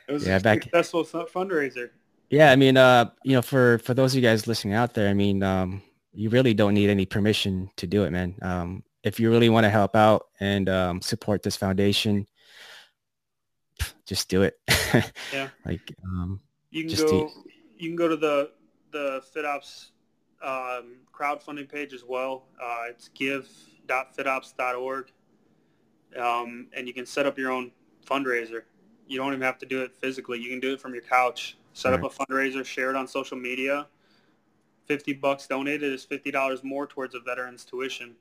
was 0.08 0.26
yeah, 0.26 0.38
a 0.38 0.40
back... 0.40 0.64
successful 0.64 1.04
fundraiser. 1.04 1.90
Yeah, 2.32 2.50
I 2.50 2.56
mean, 2.56 2.78
uh, 2.78 3.12
you 3.26 3.34
know, 3.34 3.42
for 3.42 3.80
for 3.80 3.94
those 3.94 4.14
of 4.14 4.16
you 4.16 4.22
guys 4.22 4.48
listening 4.48 4.74
out 4.74 4.94
there, 4.94 5.10
I 5.10 5.14
mean, 5.14 5.44
um, 5.44 5.82
you 6.14 6.30
really 6.30 6.54
don't 6.54 6.74
need 6.74 6.90
any 6.90 7.06
permission 7.06 7.70
to 7.76 7.86
do 7.86 8.06
it, 8.06 8.12
man. 8.12 8.36
Um, 8.42 8.84
if 9.04 9.20
you 9.20 9.30
really 9.30 9.50
want 9.50 9.66
to 9.66 9.70
help 9.70 9.98
out 9.98 10.28
and 10.40 10.70
um, 10.70 11.02
support 11.02 11.44
this 11.44 11.58
foundation, 11.58 12.26
just 14.06 14.30
do 14.30 14.44
it. 14.44 14.58
yeah. 15.34 15.50
Like, 15.66 15.94
um, 16.06 16.40
you 16.70 16.86
can 16.86 16.96
go. 16.96 17.10
Do... 17.10 17.30
You 17.78 17.90
can 17.90 17.98
go 17.98 18.08
to 18.08 18.16
the 18.16 18.52
the 18.92 19.22
FitOps 19.36 19.90
um, 20.42 21.00
crowdfunding 21.14 21.70
page 21.70 21.94
as 21.94 22.06
well. 22.08 22.46
Uh, 22.64 22.84
it's 22.92 23.10
give.fitops.org, 23.10 25.12
um, 26.18 26.68
and 26.72 26.88
you 26.88 26.94
can 26.94 27.06
set 27.06 27.26
up 27.26 27.38
your 27.38 27.52
own 27.52 27.72
fundraiser. 28.10 28.62
You 29.06 29.18
don't 29.18 29.34
even 29.34 29.42
have 29.42 29.58
to 29.58 29.66
do 29.66 29.82
it 29.82 29.94
physically. 29.94 30.40
You 30.40 30.50
can 30.50 30.62
do 30.62 30.72
it 30.72 30.80
from 30.80 30.94
your 30.94 31.04
couch 31.04 31.58
set 31.74 31.92
right. 31.92 32.04
up 32.04 32.12
a 32.12 32.26
fundraiser, 32.26 32.66
share 32.66 32.90
it 32.90 32.96
on 32.96 33.08
social 33.08 33.38
media. 33.38 33.88
50 34.86 35.14
bucks 35.14 35.48
donated 35.48 35.94
is 35.94 36.06
$50 36.06 36.64
more 36.64 36.86
towards 36.86 37.16
a 37.16 37.20
veteran's 37.20 37.64
tuition. 37.64 38.16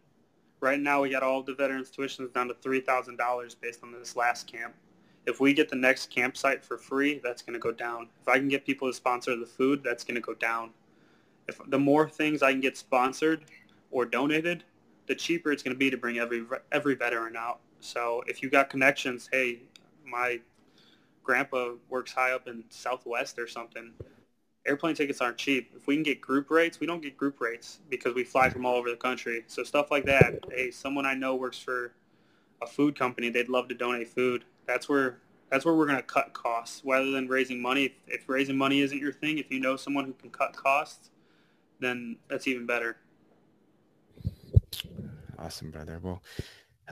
Right 0.60 0.78
now, 0.78 1.02
we 1.02 1.10
got 1.10 1.22
all 1.22 1.42
the 1.42 1.54
veterans' 1.54 1.90
tuitions 1.90 2.32
down 2.32 2.48
to 2.48 2.54
$3,000 2.54 3.56
based 3.60 3.82
on 3.82 3.92
this 3.92 4.14
last 4.14 4.46
camp. 4.46 4.74
If 5.26 5.40
we 5.40 5.52
get 5.52 5.68
the 5.68 5.76
next 5.76 6.10
campsite 6.10 6.64
for 6.64 6.76
free, 6.76 7.20
that's 7.22 7.42
going 7.42 7.54
to 7.54 7.60
go 7.60 7.72
down. 7.72 8.08
If 8.20 8.28
I 8.28 8.38
can 8.38 8.48
get 8.48 8.66
people 8.66 8.88
to 8.88 8.94
sponsor 8.94 9.36
the 9.36 9.46
food, 9.46 9.82
that's 9.82 10.04
going 10.04 10.16
to 10.16 10.20
go 10.20 10.34
down. 10.34 10.70
If 11.48 11.58
the 11.68 11.78
more 11.78 12.08
things 12.08 12.42
I 12.42 12.52
can 12.52 12.60
get 12.60 12.76
sponsored 12.76 13.44
or 13.90 14.04
donated, 14.04 14.64
the 15.06 15.14
cheaper 15.14 15.50
it's 15.50 15.62
going 15.62 15.74
to 15.74 15.78
be 15.78 15.90
to 15.90 15.96
bring 15.96 16.18
every 16.18 16.44
every 16.70 16.94
veteran 16.94 17.36
out. 17.36 17.58
So 17.80 18.22
if 18.26 18.42
you 18.42 18.50
got 18.50 18.70
connections, 18.70 19.28
hey, 19.32 19.60
my 20.06 20.40
grandpa 21.22 21.72
works 21.88 22.12
high 22.12 22.32
up 22.32 22.48
in 22.48 22.64
Southwest 22.70 23.38
or 23.38 23.46
something, 23.46 23.92
airplane 24.66 24.94
tickets 24.94 25.20
aren't 25.20 25.36
cheap. 25.36 25.72
If 25.76 25.86
we 25.86 25.94
can 25.96 26.02
get 26.02 26.20
group 26.20 26.50
rates, 26.50 26.80
we 26.80 26.86
don't 26.86 27.02
get 27.02 27.16
group 27.16 27.40
rates 27.40 27.80
because 27.88 28.14
we 28.14 28.24
fly 28.24 28.50
from 28.50 28.66
all 28.66 28.76
over 28.76 28.90
the 28.90 28.96
country. 28.96 29.44
So 29.46 29.62
stuff 29.64 29.90
like 29.90 30.04
that. 30.06 30.40
Hey, 30.50 30.70
someone 30.70 31.06
I 31.06 31.14
know 31.14 31.34
works 31.34 31.58
for 31.58 31.92
a 32.62 32.66
food 32.66 32.98
company. 32.98 33.30
They'd 33.30 33.48
love 33.48 33.68
to 33.68 33.74
donate 33.74 34.08
food. 34.08 34.44
That's 34.66 34.88
where 34.88 35.18
that's 35.50 35.64
where 35.64 35.74
we're 35.74 35.86
going 35.86 35.98
to 35.98 36.02
cut 36.04 36.32
costs 36.32 36.82
rather 36.84 37.10
than 37.10 37.26
raising 37.26 37.60
money. 37.60 37.86
If, 37.86 37.92
if 38.06 38.28
raising 38.28 38.56
money 38.56 38.82
isn't 38.82 38.98
your 38.98 39.12
thing, 39.12 39.38
if 39.38 39.50
you 39.50 39.58
know 39.58 39.74
someone 39.76 40.04
who 40.04 40.12
can 40.12 40.30
cut 40.30 40.54
costs, 40.54 41.10
then 41.80 42.16
that's 42.28 42.46
even 42.46 42.66
better. 42.66 42.98
Awesome, 45.40 45.72
brother. 45.72 45.98
Well, 46.00 46.22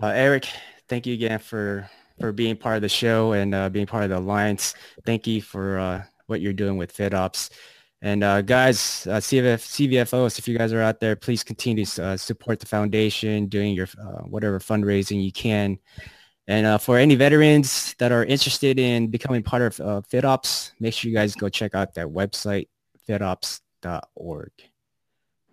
uh, 0.02 0.08
Erik, 0.08 0.48
thank 0.88 1.06
you 1.06 1.14
again 1.14 1.38
for 1.38 1.88
for 2.20 2.32
being 2.32 2.56
part 2.56 2.76
of 2.76 2.82
the 2.82 2.88
show 2.88 3.32
and 3.32 3.54
uh, 3.54 3.68
being 3.68 3.86
part 3.86 4.04
of 4.04 4.10
the 4.10 4.18
alliance. 4.18 4.74
Thank 5.04 5.26
you 5.26 5.42
for 5.42 5.78
uh, 5.78 6.02
what 6.26 6.40
you're 6.40 6.52
doing 6.52 6.76
with 6.76 6.96
FitOps. 6.96 7.50
And 8.00 8.22
uh, 8.22 8.42
guys, 8.42 9.06
uh, 9.08 9.16
CVF, 9.16 9.58
CVFOs, 9.58 10.38
if 10.38 10.46
you 10.46 10.56
guys 10.56 10.72
are 10.72 10.80
out 10.80 11.00
there, 11.00 11.16
please 11.16 11.42
continue 11.42 11.84
to 11.84 12.04
uh, 12.04 12.16
support 12.16 12.60
the 12.60 12.66
foundation, 12.66 13.46
doing 13.46 13.74
your 13.74 13.88
uh, 14.00 14.22
whatever 14.22 14.60
fundraising 14.60 15.22
you 15.22 15.32
can. 15.32 15.78
And 16.46 16.64
uh, 16.64 16.78
for 16.78 16.96
any 16.96 17.16
veterans 17.16 17.94
that 17.98 18.12
are 18.12 18.24
interested 18.24 18.78
in 18.78 19.08
becoming 19.08 19.42
part 19.42 19.62
of 19.62 19.80
uh, 19.80 20.00
FitOps, 20.08 20.72
make 20.80 20.94
sure 20.94 21.10
you 21.10 21.16
guys 21.16 21.34
go 21.34 21.48
check 21.48 21.74
out 21.74 21.94
that 21.94 22.06
website, 22.06 22.68
fitops.org. 23.08 24.52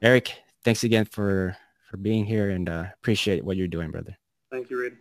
Erik, 0.02 0.36
thanks 0.64 0.84
again 0.84 1.06
for, 1.06 1.58
for 1.90 1.98
being 1.98 2.26
here 2.26 2.52
and 2.52 2.70
appreciate 2.70 3.44
what 3.44 3.58
you're 3.58 3.68
doing, 3.68 3.90
brother. 3.90 4.16
Thank 4.52 4.70
you, 4.70 4.80
Reed. 4.80 4.98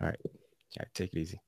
All 0.00 0.08
right. 0.08 0.20
Yeah, 0.76 0.84
take 0.94 1.14
it 1.14 1.18
easy. 1.20 1.40